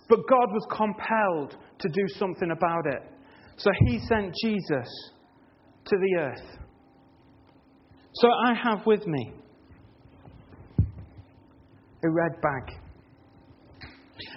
But 0.08 0.20
God 0.28 0.48
was 0.52 0.66
compelled 0.70 1.56
to 1.80 1.88
do 1.88 2.06
something 2.18 2.52
about 2.52 2.86
it. 2.86 3.02
So 3.56 3.70
he 3.86 3.98
sent 4.08 4.32
Jesus 4.44 4.88
to 5.86 5.96
the 5.96 6.20
earth. 6.20 6.58
So 8.14 8.28
I 8.46 8.54
have 8.54 8.86
with 8.86 9.06
me 9.06 9.32
a 12.04 12.10
red 12.10 12.40
bag. 12.40 12.78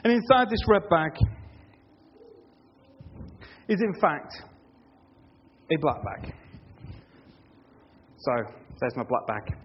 And 0.03 0.13
inside 0.13 0.49
this 0.49 0.61
red 0.67 0.87
bag 0.89 1.11
is, 3.67 3.81
in 3.81 3.99
fact, 3.99 4.33
a 5.71 5.77
black 5.77 5.97
bag. 6.03 6.33
So 8.17 8.31
there's 8.79 8.95
my 8.95 9.03
black 9.03 9.27
bag. 9.27 9.57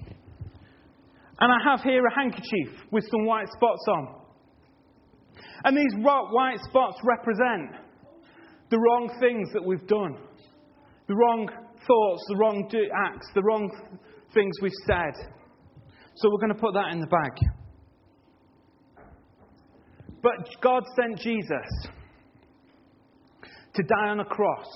And 1.40 1.52
I 1.52 1.70
have 1.70 1.80
here 1.82 2.04
a 2.04 2.14
handkerchief 2.14 2.68
with 2.90 3.04
some 3.10 3.26
white 3.26 3.48
spots 3.48 3.84
on. 3.88 4.14
And 5.64 5.76
these 5.76 5.94
white 6.02 6.58
spots 6.68 6.98
represent 7.04 7.76
the 8.70 8.78
wrong 8.78 9.10
things 9.20 9.50
that 9.52 9.64
we've 9.64 9.86
done, 9.86 10.16
the 11.06 11.14
wrong 11.14 11.48
thoughts, 11.86 12.24
the 12.28 12.36
wrong 12.36 12.70
acts, 12.94 13.26
the 13.34 13.42
wrong 13.42 13.70
things 14.34 14.56
we've 14.62 14.72
said. 14.86 15.14
So 16.14 16.30
we're 16.30 16.38
going 16.38 16.54
to 16.54 16.60
put 16.60 16.74
that 16.74 16.92
in 16.92 17.00
the 17.00 17.06
bag. 17.06 17.32
But 20.22 20.48
God 20.60 20.82
sent 21.00 21.18
Jesus 21.18 21.88
to 23.74 23.82
die 23.82 24.08
on 24.08 24.20
a 24.20 24.24
cross 24.24 24.66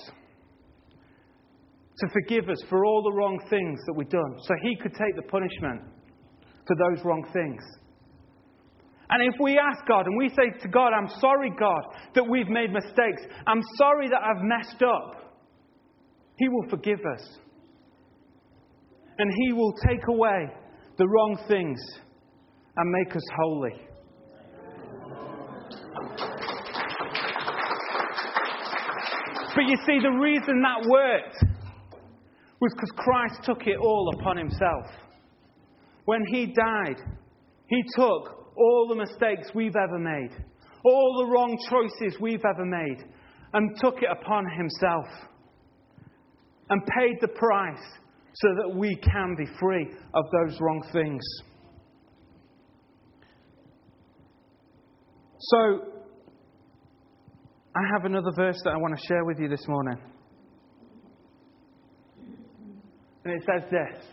to 1.97 2.07
forgive 2.11 2.49
us 2.49 2.61
for 2.69 2.85
all 2.85 3.03
the 3.03 3.11
wrong 3.11 3.39
things 3.49 3.79
that 3.85 3.93
we've 3.93 4.09
done, 4.09 4.35
so 4.39 4.53
he 4.61 4.75
could 4.75 4.93
take 4.93 5.15
the 5.15 5.21
punishment 5.23 5.81
for 6.67 6.75
those 6.75 7.03
wrong 7.05 7.25
things. 7.31 7.61
And 9.09 9.23
if 9.33 9.39
we 9.39 9.59
ask 9.59 9.85
God 9.87 10.07
and 10.07 10.17
we 10.17 10.29
say 10.29 10.59
to 10.61 10.67
God, 10.67 10.91
I'm 10.91 11.09
sorry, 11.19 11.51
God, 11.57 11.83
that 12.15 12.27
we've 12.27 12.49
made 12.49 12.73
mistakes, 12.73 13.21
I'm 13.45 13.61
sorry 13.77 14.09
that 14.09 14.19
I've 14.21 14.41
messed 14.41 14.81
up, 14.81 15.24
He 16.37 16.49
will 16.49 16.67
forgive 16.69 16.99
us. 17.13 17.39
And 19.17 19.31
He 19.45 19.53
will 19.53 19.73
take 19.87 20.07
away 20.07 20.51
the 20.97 21.07
wrong 21.07 21.37
things 21.47 21.79
and 22.75 22.91
make 22.91 23.15
us 23.15 23.23
holy. 23.37 23.81
But 29.55 29.63
you 29.67 29.77
see, 29.85 29.99
the 30.01 30.17
reason 30.19 30.61
that 30.61 30.85
worked 30.89 31.37
was 32.59 32.73
because 32.73 32.91
Christ 32.97 33.43
took 33.45 33.65
it 33.67 33.77
all 33.77 34.11
upon 34.19 34.37
Himself. 34.37 34.85
when 36.03 36.25
He 36.31 36.47
died, 36.47 36.97
He 37.67 37.81
took 37.95 38.51
all 38.57 38.87
the 38.89 38.95
mistakes 38.95 39.49
we've 39.55 39.75
ever 39.75 39.99
made, 39.99 40.31
all 40.83 41.25
the 41.25 41.31
wrong 41.31 41.57
choices 41.69 42.19
we've 42.19 42.43
ever 42.43 42.65
made, 42.65 43.05
and 43.53 43.77
took 43.79 44.01
it 44.01 44.09
upon 44.11 44.45
Himself 44.57 45.05
and 46.69 46.81
paid 46.97 47.17
the 47.21 47.27
price 47.27 47.83
so 48.33 48.47
that 48.61 48.75
we 48.75 48.95
can 48.95 49.35
be 49.37 49.45
free 49.59 49.87
of 50.13 50.25
those 50.31 50.59
wrong 50.59 50.83
things. 50.91 51.23
So, 55.39 55.81
I 57.75 57.81
have 57.93 58.05
another 58.05 58.31
verse 58.35 58.59
that 58.63 58.71
I 58.71 58.77
want 58.77 58.97
to 58.97 59.07
share 59.07 59.25
with 59.25 59.37
you 59.39 59.47
this 59.47 59.67
morning. 59.67 59.97
And 63.25 63.33
it 63.33 63.43
says 63.45 63.69
this 63.69 64.05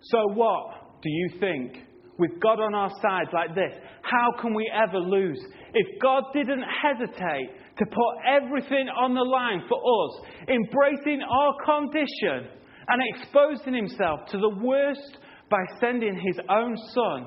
So, 0.00 0.18
what 0.34 1.00
do 1.02 1.10
you 1.10 1.30
think? 1.38 1.76
With 2.18 2.40
God 2.40 2.60
on 2.60 2.74
our 2.74 2.90
side 3.02 3.28
like 3.32 3.54
this, 3.54 3.72
how 4.02 4.32
can 4.40 4.54
we 4.54 4.70
ever 4.72 4.98
lose? 4.98 5.38
If 5.74 6.00
God 6.00 6.24
didn't 6.32 6.64
hesitate 6.82 7.50
to 7.78 7.84
put 7.84 8.24
everything 8.26 8.88
on 8.88 9.14
the 9.14 9.20
line 9.20 9.62
for 9.68 9.76
us, 9.76 10.24
embracing 10.48 11.20
our 11.22 11.54
condition 11.64 12.48
and 12.88 13.02
exposing 13.14 13.74
himself 13.74 14.20
to 14.30 14.38
the 14.38 14.56
worst 14.62 15.18
by 15.50 15.62
sending 15.80 16.14
his 16.14 16.38
own 16.48 16.74
son, 16.94 17.26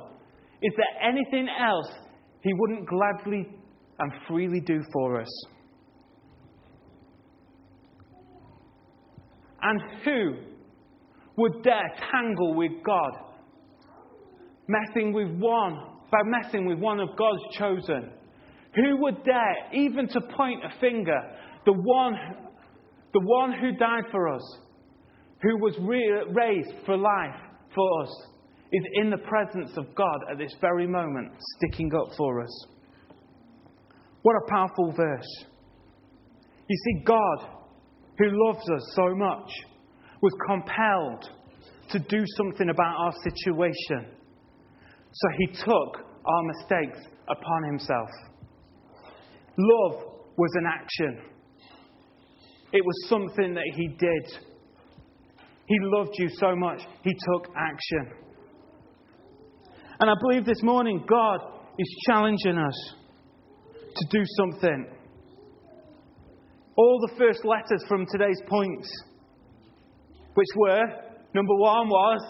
is 0.62 0.74
there 0.76 1.10
anything 1.10 1.48
else 1.48 1.92
he 2.42 2.52
wouldn't 2.54 2.88
gladly 2.88 3.48
and 4.00 4.12
freely 4.28 4.60
do 4.60 4.82
for 4.92 5.22
us? 5.22 5.46
And 9.62 9.82
who 10.04 10.36
would 11.38 11.64
dare 11.64 11.94
tangle 12.12 12.56
with 12.56 12.72
God, 12.86 13.12
messing 14.70 15.12
with 15.12 15.30
one, 15.40 15.78
by 16.12 16.20
messing 16.24 16.66
with 16.66 16.80
one 16.80 17.00
of 17.00 17.10
God's 17.18 17.42
chosen? 17.58 18.12
Who 18.76 19.02
would 19.02 19.24
dare 19.24 19.74
even 19.74 20.08
to 20.10 20.22
point 20.22 20.64
a 20.64 20.80
finger? 20.80 21.20
The 21.66 21.74
one, 21.74 22.14
the 23.14 23.22
one 23.22 23.52
who 23.60 23.72
died 23.74 24.06
for 24.12 24.34
us, 24.34 24.60
who 25.42 25.58
was 25.58 25.76
re- 25.82 26.24
raised 26.32 26.86
for 26.86 26.96
life 26.96 27.42
for 27.74 28.04
us, 28.04 28.28
is 28.72 28.84
in 29.02 29.10
the 29.10 29.18
presence 29.18 29.72
of 29.78 29.96
God 29.96 30.20
at 30.32 30.38
this 30.38 30.54
very 30.62 30.88
moment, 30.88 31.32
sticking 31.58 31.92
up 31.96 32.16
for 32.16 32.42
us. 32.42 32.68
What 34.22 34.36
a 34.36 34.52
powerful 34.52 34.94
verse. 34.96 35.46
You 36.68 36.78
see, 36.86 37.04
God, 37.04 37.48
who 38.20 38.26
loves 38.46 38.70
us 38.70 38.94
so 38.96 39.16
much, 39.16 39.50
was 40.22 40.34
compelled 40.48 41.30
to 41.90 42.00
do 42.00 42.24
something 42.38 42.70
about 42.70 42.96
our 42.98 43.14
situation. 43.24 44.19
So 45.12 45.28
he 45.38 45.48
took 45.48 46.06
our 46.26 46.44
mistakes 46.44 47.00
upon 47.28 47.64
himself. 47.64 48.10
Love 49.58 50.04
was 50.38 50.52
an 50.56 50.66
action, 50.68 51.22
it 52.72 52.86
was 52.86 53.10
something 53.10 53.54
that 53.56 53.72
he 53.76 53.88
did. 53.88 54.40
He 55.66 55.78
loved 55.82 56.16
you 56.18 56.30
so 56.30 56.56
much, 56.56 56.82
he 57.04 57.14
took 57.14 57.48
action. 57.56 58.12
And 60.00 60.10
I 60.10 60.14
believe 60.22 60.46
this 60.46 60.64
morning 60.64 61.06
God 61.08 61.40
is 61.78 62.04
challenging 62.08 62.58
us 62.58 62.96
to 63.96 64.08
do 64.10 64.24
something. 64.38 64.88
All 66.76 67.00
the 67.08 67.16
first 67.18 67.44
letters 67.44 67.84
from 67.88 68.06
today's 68.12 68.42
points, 68.48 68.90
which 70.34 70.48
were 70.56 70.86
number 71.34 71.56
one 71.56 71.90
was 71.90 72.22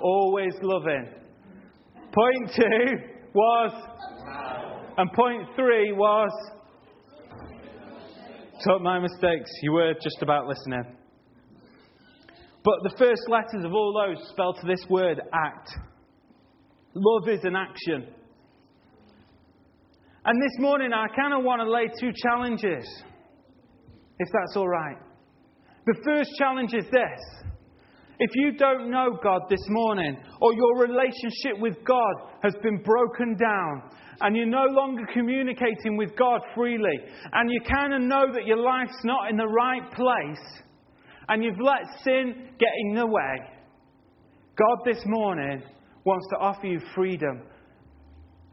always 0.00 0.52
loving, 0.60 1.08
point 2.12 2.50
two 2.54 2.96
was, 3.34 3.72
and 4.96 5.12
point 5.12 5.48
three 5.56 5.92
was 5.92 6.30
took 8.62 8.82
my 8.82 8.98
mistakes. 8.98 9.50
You 9.62 9.72
were 9.72 9.94
just 9.94 10.20
about 10.22 10.46
listening. 10.46 10.96
But 12.64 12.74
the 12.82 12.96
first 12.98 13.22
letters 13.28 13.64
of 13.64 13.72
all 13.72 13.94
those 14.06 14.28
spell 14.30 14.52
to 14.52 14.66
this 14.66 14.84
word 14.90 15.20
act. 15.32 15.70
Love 16.94 17.28
is 17.28 17.44
an 17.44 17.54
action. 17.54 18.08
And 20.24 20.42
this 20.42 20.58
morning, 20.58 20.92
I 20.92 21.06
kind 21.16 21.32
of 21.32 21.44
want 21.44 21.62
to 21.62 21.70
lay 21.70 21.88
two 22.00 22.12
challenges, 22.14 22.86
if 24.18 24.28
that's 24.32 24.56
all 24.56 24.68
right. 24.68 24.96
The 25.86 25.94
first 26.04 26.30
challenge 26.36 26.74
is 26.74 26.84
this. 26.90 27.47
If 28.20 28.30
you 28.34 28.52
don't 28.52 28.90
know 28.90 29.16
God 29.22 29.42
this 29.48 29.64
morning, 29.68 30.16
or 30.40 30.52
your 30.52 30.80
relationship 30.80 31.60
with 31.60 31.76
God 31.84 32.14
has 32.42 32.54
been 32.62 32.82
broken 32.82 33.36
down, 33.36 33.82
and 34.20 34.36
you're 34.36 34.46
no 34.46 34.66
longer 34.70 35.04
communicating 35.12 35.96
with 35.96 36.16
God 36.16 36.40
freely, 36.54 36.98
and 37.32 37.48
you 37.48 37.60
kind 37.60 37.94
of 37.94 38.00
know 38.02 38.32
that 38.32 38.44
your 38.44 38.56
life's 38.56 39.04
not 39.04 39.30
in 39.30 39.36
the 39.36 39.46
right 39.46 39.92
place, 39.92 40.62
and 41.28 41.44
you've 41.44 41.60
let 41.60 41.82
sin 42.02 42.50
get 42.58 42.70
in 42.86 42.96
the 42.96 43.06
way, 43.06 43.36
God 44.56 44.78
this 44.84 45.00
morning 45.06 45.62
wants 46.04 46.26
to 46.30 46.38
offer 46.38 46.66
you 46.66 46.80
freedom, 46.96 47.40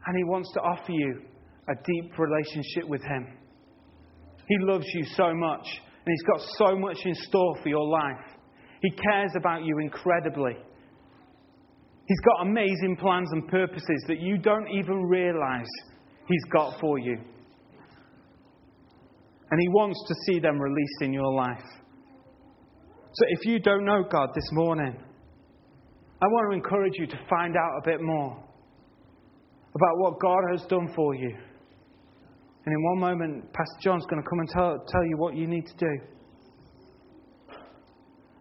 and 0.06 0.16
He 0.16 0.22
wants 0.24 0.52
to 0.52 0.60
offer 0.60 0.92
you 0.92 1.22
a 1.68 1.74
deep 1.74 2.16
relationship 2.16 2.88
with 2.88 3.02
Him. 3.02 3.36
He 4.46 4.56
loves 4.60 4.86
you 4.94 5.04
so 5.16 5.34
much, 5.34 5.66
and 5.66 6.06
He's 6.06 6.22
got 6.22 6.40
so 6.58 6.78
much 6.78 6.98
in 7.04 7.16
store 7.16 7.56
for 7.64 7.68
your 7.68 7.88
life. 7.88 8.35
He 8.82 8.90
cares 8.90 9.32
about 9.36 9.64
you 9.64 9.78
incredibly. 9.78 10.56
He's 12.06 12.20
got 12.20 12.46
amazing 12.46 12.96
plans 13.00 13.28
and 13.32 13.48
purposes 13.48 14.04
that 14.08 14.20
you 14.20 14.38
don't 14.38 14.68
even 14.68 15.04
realize 15.04 15.66
He's 16.28 16.44
got 16.52 16.78
for 16.80 16.98
you. 16.98 17.18
And 19.50 19.60
He 19.60 19.68
wants 19.68 20.02
to 20.08 20.14
see 20.26 20.38
them 20.40 20.58
released 20.58 21.02
in 21.02 21.12
your 21.12 21.32
life. 21.32 21.64
So 23.12 23.24
if 23.28 23.46
you 23.46 23.58
don't 23.58 23.84
know 23.84 24.04
God 24.10 24.30
this 24.34 24.48
morning, 24.52 24.94
I 26.22 26.26
want 26.26 26.50
to 26.50 26.56
encourage 26.56 26.94
you 26.98 27.06
to 27.06 27.18
find 27.28 27.56
out 27.56 27.70
a 27.82 27.88
bit 27.88 28.00
more 28.00 28.42
about 29.74 29.98
what 29.98 30.20
God 30.20 30.42
has 30.52 30.66
done 30.66 30.92
for 30.94 31.14
you. 31.14 31.36
And 32.66 32.74
in 32.74 32.82
one 32.82 32.98
moment, 32.98 33.52
Pastor 33.52 33.78
John's 33.80 34.04
going 34.06 34.22
to 34.22 34.28
come 34.28 34.40
and 34.40 34.48
tell, 34.48 34.84
tell 34.88 35.04
you 35.06 35.16
what 35.18 35.36
you 35.36 35.46
need 35.46 35.66
to 35.66 35.76
do. 35.76 36.00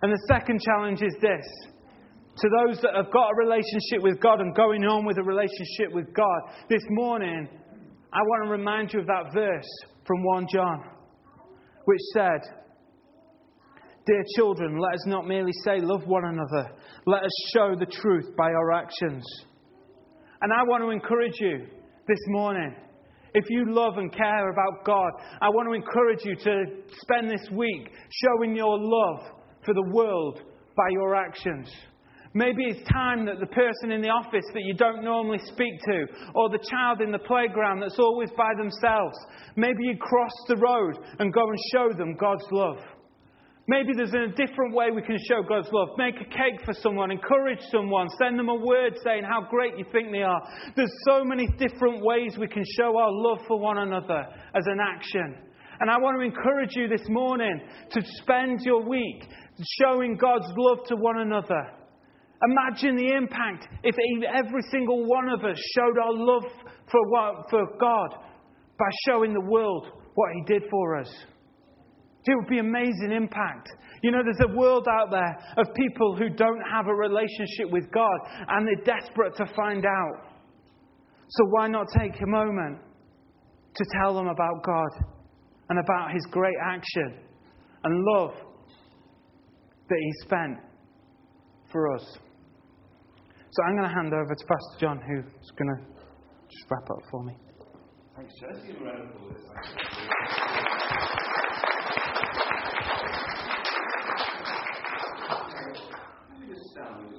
And 0.02 0.12
the 0.12 0.26
second 0.28 0.62
challenge 0.62 1.02
is 1.02 1.16
this 1.22 1.46
to 2.38 2.50
those 2.50 2.82
that 2.82 2.96
have 2.96 3.12
got 3.14 3.32
a 3.32 3.36
relationship 3.38 4.02
with 4.02 4.20
God 4.20 4.42
and 4.42 4.54
going 4.54 4.84
on 4.84 5.06
with 5.06 5.18
a 5.18 5.24
relationship 5.24 5.94
with 5.94 6.14
God, 6.14 6.42
this 6.70 6.84
morning, 6.90 7.48
I 8.12 8.20
want 8.20 8.46
to 8.46 8.52
remind 8.52 8.94
you 8.94 9.00
of 9.00 9.08
that 9.08 9.34
verse 9.34 9.70
from 10.06 10.22
1 10.22 10.48
John, 10.54 10.84
which 11.86 12.02
said, 12.14 12.42
Dear 14.06 14.24
children, 14.36 14.78
let 14.78 14.96
us 14.96 15.08
not 15.08 15.28
merely 15.28 15.54
say, 15.64 15.80
Love 15.80 16.06
one 16.08 16.26
another. 16.26 16.72
Let 17.06 17.24
us 17.24 17.32
show 17.54 17.74
the 17.80 17.86
truth 17.86 18.36
by 18.38 18.52
our 18.52 18.74
actions. 18.74 19.26
And 20.42 20.52
I 20.52 20.64
want 20.64 20.84
to 20.84 20.90
encourage 20.90 21.40
you 21.40 21.68
this 22.08 22.20
morning. 22.28 22.76
If 23.34 23.50
you 23.50 23.66
love 23.74 23.98
and 23.98 24.14
care 24.14 24.50
about 24.50 24.86
God, 24.86 25.12
I 25.42 25.50
want 25.50 25.68
to 25.70 25.74
encourage 25.74 26.24
you 26.24 26.36
to 26.36 26.66
spend 27.02 27.30
this 27.30 27.50
week 27.52 27.92
showing 28.10 28.56
your 28.56 28.78
love 28.78 29.35
for 29.66 29.74
the 29.74 29.90
world 29.92 30.42
by 30.76 30.90
your 30.92 31.16
actions. 31.16 31.70
Maybe 32.34 32.66
it's 32.66 32.84
time 32.92 33.26
that 33.28 33.40
the 33.40 33.48
person 33.48 33.92
in 33.92 34.02
the 34.02 34.10
office 34.10 34.44
that 34.54 34.64
you 34.64 34.74
don't 34.74 35.06
normally 35.06 35.40
speak 35.46 35.80
to, 35.86 36.06
or 36.36 36.50
the 36.50 36.60
child 36.70 37.00
in 37.00 37.12
the 37.12 37.20
playground 37.20 37.80
that's 37.80 37.98
always 37.98 38.30
by 38.36 38.52
themselves, 38.58 39.16
maybe 39.56 39.86
you 39.86 39.98
cross 39.98 40.34
the 40.50 40.58
road 40.58 40.98
and 41.20 41.32
go 41.32 41.48
and 41.48 41.58
show 41.72 41.98
them 41.98 42.18
God's 42.20 42.46
love. 42.52 42.78
Maybe 43.68 43.94
there's 43.96 44.14
a 44.14 44.36
different 44.36 44.76
way 44.76 44.92
we 44.92 45.02
can 45.02 45.18
show 45.28 45.42
God's 45.48 45.70
love. 45.72 45.90
Make 45.98 46.16
a 46.22 46.26
cake 46.26 46.60
for 46.66 46.74
someone, 46.74 47.10
encourage 47.10 47.62
someone, 47.72 48.10
send 48.20 48.38
them 48.38 48.50
a 48.50 48.56
word 48.56 48.94
saying 49.04 49.24
how 49.24 49.48
great 49.50 49.78
you 49.78 49.86
think 49.92 50.12
they 50.12 50.22
are. 50.22 50.42
There's 50.76 50.94
so 51.08 51.24
many 51.24 51.48
different 51.58 52.04
ways 52.04 52.38
we 52.38 52.48
can 52.48 52.64
show 52.78 52.96
our 52.98 53.12
love 53.12 53.40
for 53.48 53.58
one 53.58 53.78
another 53.80 54.28
as 54.54 54.64
an 54.68 54.80
action. 54.80 55.38
And 55.80 55.90
I 55.90 55.98
want 55.98 56.18
to 56.20 56.24
encourage 56.24 56.76
you 56.76 56.88
this 56.88 57.06
morning 57.10 57.60
to 57.92 58.02
spend 58.22 58.62
your 58.62 58.88
week 58.88 59.24
showing 59.80 60.18
God's 60.18 60.52
love 60.58 60.80
to 60.88 60.96
one 60.96 61.20
another. 61.20 61.72
Imagine 62.44 62.96
the 62.98 63.14
impact 63.16 63.68
if 63.84 63.96
every 64.34 64.62
single 64.72 65.06
one 65.06 65.30
of 65.30 65.44
us 65.44 65.58
showed 65.76 65.98
our 65.98 66.14
love 66.14 66.44
for, 66.92 67.10
what, 67.10 67.50
for 67.50 67.66
God 67.80 68.10
by 68.78 68.90
showing 69.08 69.34
the 69.34 69.42
world 69.42 69.88
what 70.16 70.30
He 70.34 70.54
did 70.54 70.64
for 70.70 71.00
us. 71.00 71.10
It 72.26 72.36
would 72.36 72.50
be 72.50 72.60
amazing 72.60 73.12
impact. 73.12 73.70
You 74.02 74.12
know, 74.12 74.22
there's 74.24 74.52
a 74.52 74.58
world 74.58 74.88
out 74.92 75.12
there 75.12 75.38
of 75.58 75.74
people 75.76 76.16
who 76.16 76.30
don't 76.30 76.62
have 76.72 76.88
a 76.88 76.94
relationship 76.94 77.70
with 77.70 77.90
God 77.92 78.20
and 78.50 78.68
they're 78.68 78.84
desperate 78.84 79.36
to 79.38 79.46
find 79.56 79.86
out. 79.86 80.32
So 81.28 81.46
why 81.52 81.68
not 81.68 81.88
take 81.98 82.14
a 82.22 82.28
moment 82.28 82.80
to 83.76 83.86
tell 84.02 84.16
them 84.16 84.28
about 84.28 84.64
God 84.64 85.06
and 85.70 85.80
about 85.80 86.12
His 86.14 86.26
great 86.32 86.58
action 86.64 87.20
and 87.84 88.04
love 88.04 88.32
that 89.90 90.00
He 90.00 90.12
spent 90.24 90.58
for 91.72 91.94
us? 91.96 92.18
So 93.52 93.64
I'm 93.68 93.78
going 93.78 93.90
to 93.90 93.96
hand 93.96 94.14
over 94.14 94.36
to 94.36 94.46
Pastor 94.46 94.80
John, 94.80 95.00
who's 95.00 95.52
going 95.58 95.78
to 95.78 95.84
just 96.50 96.66
wrap 96.70 96.90
up 96.90 97.04
for 97.10 97.24
me. 97.24 97.34
Thanks, 98.16 98.34
Jess. 98.40 98.64
Give 98.68 98.82
a 98.82 98.84
round 98.84 99.02
of 99.02 99.10
applause. 99.16 99.42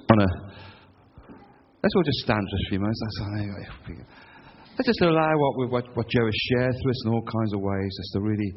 Wanna, 0.09 0.29
let's 1.83 1.95
all 1.95 2.03
just 2.03 2.19
stand 2.23 2.39
for 2.39 2.55
a 2.55 2.69
few 2.69 2.79
minutes. 2.79 2.99
That's 3.03 3.19
all. 3.21 3.33
Let's 4.77 4.87
just 4.87 5.01
allow 5.01 5.33
what, 5.35 5.57
we, 5.57 5.67
what, 5.67 5.85
what 5.97 6.07
Joe 6.07 6.25
has 6.25 6.35
shared 6.49 6.73
through 6.81 6.91
us 6.91 7.05
in 7.05 7.11
all 7.11 7.21
kinds 7.21 7.53
of 7.53 7.61
ways, 7.61 7.97
just 7.97 8.13
to 8.13 8.21
really 8.21 8.53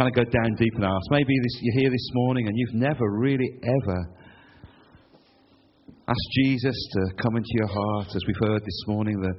kind 0.00 0.08
of 0.08 0.16
go 0.16 0.24
down 0.32 0.56
deep 0.56 0.72
our 0.80 0.88
hearts. 0.88 1.08
Maybe 1.10 1.34
this, 1.42 1.60
you're 1.60 1.82
here 1.82 1.90
this 1.90 2.08
morning 2.14 2.48
and 2.48 2.56
you've 2.56 2.80
never 2.80 3.04
really 3.20 3.60
ever 3.62 4.08
asked 6.08 6.30
Jesus 6.40 6.74
to 6.92 7.00
come 7.20 7.36
into 7.36 7.52
your 7.52 7.68
heart, 7.68 8.08
as 8.08 8.22
we've 8.26 8.48
heard 8.48 8.62
this 8.64 8.82
morning, 8.86 9.20
that 9.20 9.36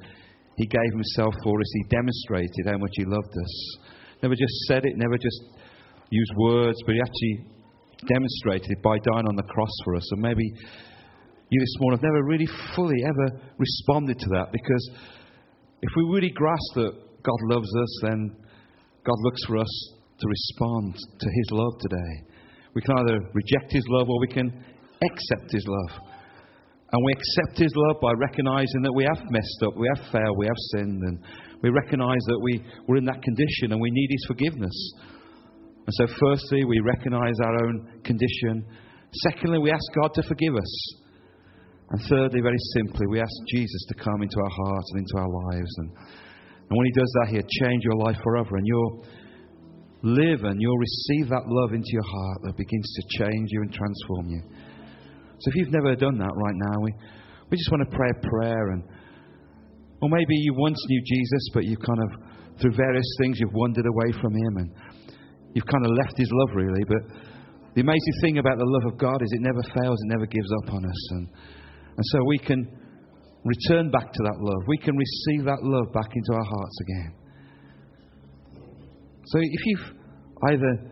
He 0.57 0.67
gave 0.67 0.91
Himself 0.93 1.33
for 1.43 1.59
us. 1.59 1.65
He 1.73 1.83
demonstrated 1.89 2.63
how 2.67 2.77
much 2.77 2.91
He 2.93 3.05
loved 3.05 3.33
us. 3.33 3.77
Never 4.21 4.35
just 4.35 4.53
said 4.67 4.85
it, 4.85 4.93
never 4.97 5.17
just 5.17 5.41
used 6.11 6.31
words, 6.37 6.77
but 6.85 6.93
He 6.93 7.01
actually 7.01 7.49
demonstrated 8.05 8.69
it 8.69 8.83
by 8.83 8.99
dying 8.99 9.25
on 9.25 9.35
the 9.35 9.49
cross 9.49 9.73
for 9.83 9.95
us. 9.95 10.07
And 10.11 10.21
maybe 10.21 10.45
you 11.49 11.59
this 11.59 11.75
morning 11.79 11.97
have 11.97 12.05
never 12.05 12.23
really 12.23 12.49
fully 12.75 13.01
ever 13.01 13.41
responded 13.57 14.19
to 14.19 14.29
that 14.37 14.51
because 14.51 14.91
if 15.81 15.89
we 15.97 16.03
really 16.13 16.29
grasp 16.29 16.75
that 16.75 16.93
God 17.23 17.39
loves 17.49 17.69
us, 17.81 17.99
then 18.03 18.35
God 19.03 19.17
looks 19.25 19.43
for 19.45 19.57
us 19.57 20.00
to 20.21 20.27
respond 20.27 20.95
to 20.95 21.27
His 21.29 21.47
love 21.51 21.73
today. 21.81 22.13
We 22.73 22.81
can 22.81 22.97
either 22.99 23.19
reject 23.33 23.73
His 23.73 23.83
love 23.89 24.09
or 24.09 24.19
we 24.21 24.27
can 24.27 24.47
accept 25.01 25.51
His 25.51 25.65
love. 25.67 26.07
And 26.93 27.05
we 27.05 27.13
accept 27.13 27.57
His 27.57 27.73
love 27.75 27.97
by 28.01 28.11
recognizing 28.19 28.81
that 28.83 28.93
we 28.93 29.03
have 29.03 29.23
messed 29.31 29.61
up, 29.65 29.75
we 29.77 29.89
have 29.95 30.11
failed, 30.11 30.37
we 30.37 30.45
have 30.45 30.61
sinned, 30.75 31.01
and 31.01 31.19
we 31.63 31.69
recognize 31.69 32.21
that 32.27 32.39
we, 32.41 32.63
we're 32.87 32.97
in 32.97 33.05
that 33.05 33.21
condition 33.23 33.71
and 33.71 33.81
we 33.81 33.91
need 33.91 34.09
His 34.11 34.25
forgiveness. 34.27 34.75
And 35.87 35.93
so, 35.95 36.05
firstly, 36.19 36.63
we 36.65 36.79
recognize 36.79 37.35
our 37.43 37.65
own 37.65 38.01
condition. 38.03 38.63
Secondly, 39.27 39.59
we 39.59 39.71
ask 39.71 39.83
God 39.95 40.13
to 40.15 40.23
forgive 40.23 40.55
us. 40.55 40.73
And 41.91 42.01
thirdly, 42.07 42.39
very 42.39 42.61
simply, 42.77 43.07
we 43.07 43.19
ask 43.19 43.35
Jesus 43.49 43.85
to 43.89 43.95
come 43.95 44.21
into 44.21 44.39
our 44.39 44.49
hearts 44.49 44.87
and 44.93 44.99
into 44.99 45.17
our 45.17 45.31
lives. 45.51 45.71
And, 45.77 45.89
and 45.89 46.77
when 46.77 46.85
He 46.85 46.99
does 46.99 47.11
that, 47.19 47.27
He'll 47.31 47.67
change 47.67 47.83
your 47.83 47.97
life 47.97 48.17
forever. 48.23 48.55
And 48.55 48.67
you'll 48.67 49.05
live 50.03 50.43
and 50.43 50.61
you'll 50.61 50.77
receive 50.77 51.29
that 51.29 51.45
love 51.45 51.73
into 51.73 51.89
your 51.93 52.05
heart 52.05 52.39
that 52.43 52.57
begins 52.57 52.87
to 52.95 53.01
change 53.23 53.47
you 53.51 53.61
and 53.61 53.73
transform 53.73 54.29
you. 54.29 54.41
So 55.39 55.49
if 55.49 55.55
you've 55.55 55.73
never 55.73 55.95
done 55.95 56.17
that 56.17 56.33
right 56.33 56.57
now, 56.69 56.77
we, 56.81 56.93
we 57.49 57.57
just 57.57 57.71
want 57.71 57.89
to 57.89 57.95
pray 57.95 58.09
a 58.09 58.19
prayer. 58.21 58.69
And, 58.71 58.83
or 60.01 60.09
maybe 60.09 60.35
you 60.35 60.53
once 60.53 60.77
knew 60.87 61.01
Jesus, 61.05 61.43
but 61.53 61.65
you've 61.65 61.81
kind 61.81 62.01
of, 62.01 62.09
through 62.61 62.75
various 62.77 63.09
things, 63.19 63.39
you've 63.39 63.53
wandered 63.53 63.85
away 63.85 64.11
from 64.21 64.33
Him 64.33 64.53
and 64.57 64.69
you've 65.53 65.65
kind 65.65 65.85
of 65.85 65.91
left 65.97 66.17
His 66.17 66.29
love, 66.31 66.55
really. 66.55 66.83
But 66.85 67.01
the 67.73 67.81
amazing 67.81 68.15
thing 68.21 68.37
about 68.37 68.57
the 68.57 68.67
love 68.67 68.93
of 68.93 68.97
God 68.97 69.21
is 69.21 69.29
it 69.33 69.41
never 69.41 69.63
fails, 69.73 69.97
it 70.01 70.09
never 70.13 70.25
gives 70.25 70.49
up 70.63 70.73
on 70.73 70.85
us. 70.85 71.01
And 71.11 71.27
and 71.97 72.05
so 72.05 72.23
we 72.25 72.39
can 72.39 72.65
return 73.43 73.91
back 73.91 74.11
to 74.11 74.23
that 74.23 74.37
love. 74.39 74.63
We 74.67 74.77
can 74.77 74.95
receive 74.95 75.45
that 75.45 75.61
love 75.61 75.93
back 75.93 76.09
into 76.15 76.33
our 76.33 76.43
hearts 76.43 76.77
again. 76.81 77.13
So 79.31 79.39
if 79.39 79.61
you've 79.65 79.87
either 80.49 80.91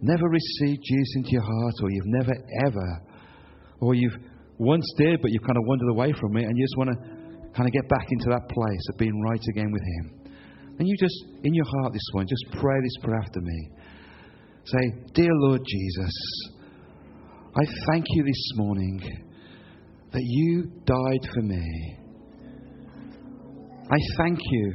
never 0.00 0.28
received 0.28 0.80
Jesus 0.84 1.12
into 1.16 1.30
your 1.32 1.42
heart, 1.42 1.74
or 1.82 1.90
you've 1.90 2.06
never 2.06 2.32
ever, 2.64 2.88
or 3.80 3.94
you've 3.94 4.16
once 4.58 4.86
did, 4.96 5.20
but 5.20 5.32
you've 5.32 5.42
kind 5.42 5.58
of 5.58 5.64
wandered 5.66 5.90
away 5.90 6.12
from 6.20 6.36
it, 6.36 6.44
and 6.44 6.56
you 6.56 6.64
just 6.64 6.78
want 6.78 6.90
to 6.90 6.96
kind 7.52 7.66
of 7.66 7.72
get 7.72 7.88
back 7.88 8.06
into 8.10 8.30
that 8.30 8.48
place 8.48 8.84
of 8.92 8.96
being 8.96 9.20
right 9.22 9.42
again 9.50 9.72
with 9.72 9.82
Him, 9.82 10.20
and 10.78 10.86
you 10.86 10.96
just, 10.98 11.16
in 11.42 11.52
your 11.52 11.64
heart 11.66 11.92
this 11.92 12.06
morning, 12.14 12.28
just 12.28 12.60
pray 12.62 12.76
this 12.80 12.96
prayer 13.02 13.20
after 13.20 13.40
me. 13.40 13.70
Say, 14.64 14.94
Dear 15.14 15.32
Lord 15.32 15.62
Jesus, 15.66 16.14
I 17.56 17.64
thank 17.88 18.04
you 18.10 18.22
this 18.22 18.52
morning 18.54 19.00
that 20.12 20.22
you 20.22 20.70
died 20.84 21.28
for 21.34 21.42
me. 21.42 21.96
I 23.90 23.98
thank 24.16 24.38
you 24.40 24.74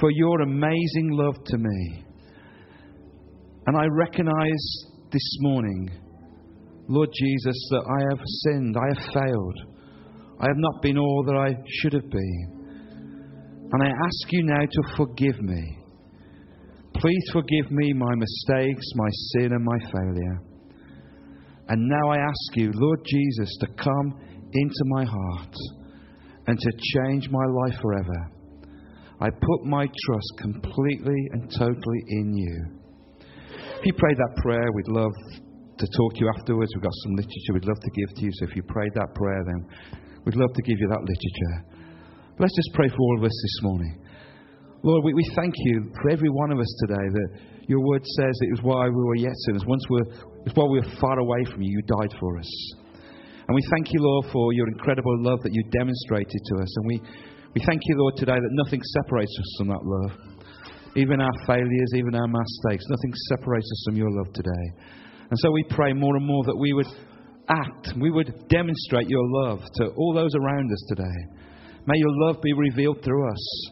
for 0.00 0.10
your 0.10 0.40
amazing 0.40 1.10
love 1.12 1.36
to 1.44 1.58
me. 1.58 2.05
And 3.66 3.76
I 3.76 3.86
recognize 3.90 4.84
this 5.10 5.36
morning, 5.40 5.90
Lord 6.88 7.08
Jesus, 7.12 7.56
that 7.70 7.82
I 7.84 8.00
have 8.10 8.24
sinned, 8.24 8.76
I 8.76 8.94
have 8.94 9.12
failed, 9.12 9.58
I 10.38 10.46
have 10.46 10.56
not 10.56 10.82
been 10.82 10.98
all 10.98 11.24
that 11.26 11.36
I 11.36 11.54
should 11.68 11.92
have 11.94 12.08
been. 12.08 12.56
And 13.72 13.82
I 13.82 13.88
ask 13.88 14.30
you 14.30 14.44
now 14.44 14.64
to 14.64 14.96
forgive 14.96 15.40
me. 15.40 15.78
Please 16.94 17.24
forgive 17.32 17.70
me 17.72 17.92
my 17.92 18.14
mistakes, 18.14 18.86
my 18.94 19.08
sin, 19.32 19.52
and 19.52 19.64
my 19.64 19.78
failure. 19.90 20.40
And 21.68 21.88
now 21.88 22.10
I 22.10 22.18
ask 22.18 22.56
you, 22.56 22.70
Lord 22.72 23.00
Jesus, 23.04 23.56
to 23.60 23.66
come 23.82 24.20
into 24.52 24.84
my 24.84 25.04
heart 25.04 25.54
and 26.46 26.56
to 26.56 26.70
change 26.94 27.28
my 27.28 27.44
life 27.44 27.80
forever. 27.82 28.30
I 29.20 29.30
put 29.30 29.64
my 29.64 29.86
trust 30.06 30.32
completely 30.38 31.28
and 31.32 31.50
totally 31.50 32.02
in 32.08 32.34
you. 32.36 32.75
If 33.76 33.84
you 33.84 33.92
prayed 33.92 34.16
that 34.16 34.34
prayer, 34.40 34.72
we'd 34.72 34.88
love 34.88 35.12
to 35.12 35.86
talk 35.92 36.10
to 36.16 36.20
you 36.24 36.32
afterwards. 36.32 36.72
We've 36.74 36.82
got 36.82 36.96
some 37.04 37.12
literature 37.12 37.52
we'd 37.52 37.68
love 37.68 37.80
to 37.84 37.92
give 37.92 38.08
to 38.16 38.22
you. 38.24 38.32
So 38.40 38.48
if 38.48 38.56
you 38.56 38.62
prayed 38.64 38.92
that 38.96 39.12
prayer, 39.14 39.44
then 39.44 39.68
we'd 40.24 40.34
love 40.34 40.52
to 40.56 40.62
give 40.62 40.80
you 40.80 40.88
that 40.88 41.04
literature. 41.04 41.56
Let's 42.40 42.56
just 42.56 42.72
pray 42.72 42.88
for 42.88 42.96
all 42.96 43.18
of 43.20 43.24
us 43.24 43.36
this 43.36 43.58
morning. 43.62 44.00
Lord, 44.82 45.04
we, 45.04 45.12
we 45.12 45.28
thank 45.36 45.52
you 45.56 45.92
for 46.00 46.08
every 46.08 46.30
one 46.30 46.52
of 46.52 46.58
us 46.58 46.72
today 46.88 47.04
that 47.04 47.28
your 47.68 47.84
word 47.84 48.00
says 48.16 48.32
it 48.48 48.50
was 48.56 48.62
while 48.64 48.88
we 48.88 49.04
were 49.04 49.20
yet 49.20 49.36
sinners. 49.44 49.64
Once 49.68 49.84
we're, 49.90 50.08
it 50.08 50.48
was 50.48 50.56
while 50.56 50.70
we 50.72 50.80
were 50.80 50.96
far 50.96 51.18
away 51.18 51.44
from 51.52 51.60
you, 51.60 51.68
you 51.76 51.82
died 52.00 52.16
for 52.18 52.38
us. 52.38 52.50
And 53.48 53.54
we 53.54 53.62
thank 53.76 53.92
you, 53.92 54.00
Lord, 54.00 54.32
for 54.32 54.52
your 54.54 54.68
incredible 54.68 55.12
love 55.20 55.42
that 55.42 55.52
you 55.52 55.62
demonstrated 55.70 56.40
to 56.48 56.54
us. 56.62 56.70
And 56.76 56.86
we, 56.86 56.96
we 57.54 57.60
thank 57.66 57.82
you, 57.84 57.96
Lord, 57.98 58.16
today 58.16 58.40
that 58.40 58.54
nothing 58.64 58.80
separates 58.82 59.36
us 59.38 59.50
from 59.58 59.68
that 59.68 59.84
love. 59.84 60.35
Even 60.96 61.20
our 61.20 61.32
failures, 61.46 61.92
even 61.94 62.14
our 62.14 62.26
mistakes, 62.26 62.84
nothing 62.88 63.12
separates 63.28 63.70
us 63.70 63.82
from 63.86 63.96
your 63.96 64.10
love 64.10 64.32
today. 64.32 64.66
And 65.30 65.38
so 65.38 65.50
we 65.50 65.64
pray 65.70 65.92
more 65.92 66.16
and 66.16 66.26
more 66.26 66.42
that 66.44 66.56
we 66.56 66.72
would 66.72 66.86
act, 67.48 67.92
we 68.00 68.10
would 68.10 68.48
demonstrate 68.48 69.08
your 69.08 69.24
love 69.44 69.60
to 69.76 69.88
all 69.96 70.14
those 70.14 70.34
around 70.34 70.72
us 70.72 70.84
today. 70.88 71.18
May 71.86 71.98
your 71.98 72.26
love 72.26 72.40
be 72.42 72.52
revealed 72.52 73.02
through 73.04 73.30
us. 73.30 73.70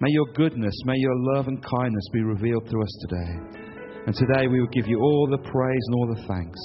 May 0.00 0.10
your 0.10 0.26
goodness, 0.34 0.74
may 0.84 0.96
your 0.96 1.14
love 1.34 1.46
and 1.46 1.62
kindness 1.62 2.04
be 2.12 2.22
revealed 2.22 2.68
through 2.68 2.82
us 2.82 2.98
today. 3.06 3.62
And 4.06 4.14
today 4.14 4.48
we 4.48 4.58
will 4.60 4.72
give 4.74 4.88
you 4.88 4.98
all 4.98 5.28
the 5.30 5.38
praise 5.38 5.84
and 5.86 5.94
all 5.94 6.08
the 6.10 6.22
thanks 6.26 6.58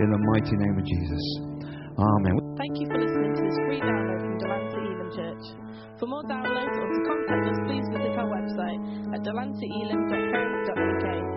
in 0.00 0.10
the 0.10 0.20
mighty 0.32 0.56
name 0.56 0.76
of 0.76 0.84
Jesus. 0.84 1.24
Amen. 1.96 2.36
Thank 2.56 2.80
you 2.80 2.86
for 2.88 3.00
listening 3.00 3.32
to 3.36 3.42
this 3.44 3.56
free 3.64 3.80
download 3.80 4.20
from 4.20 4.38
Delancey 4.40 4.80
Elim 4.80 5.10
Church. 5.12 5.44
For 6.00 6.06
more 6.08 6.24
downloads 6.24 6.76
or 6.80 6.88
to 6.88 7.00
contact 7.04 7.44
us, 7.48 7.58
please 7.68 7.84
visit 7.92 7.99
delanceyelim.co.uk. 9.24 11.29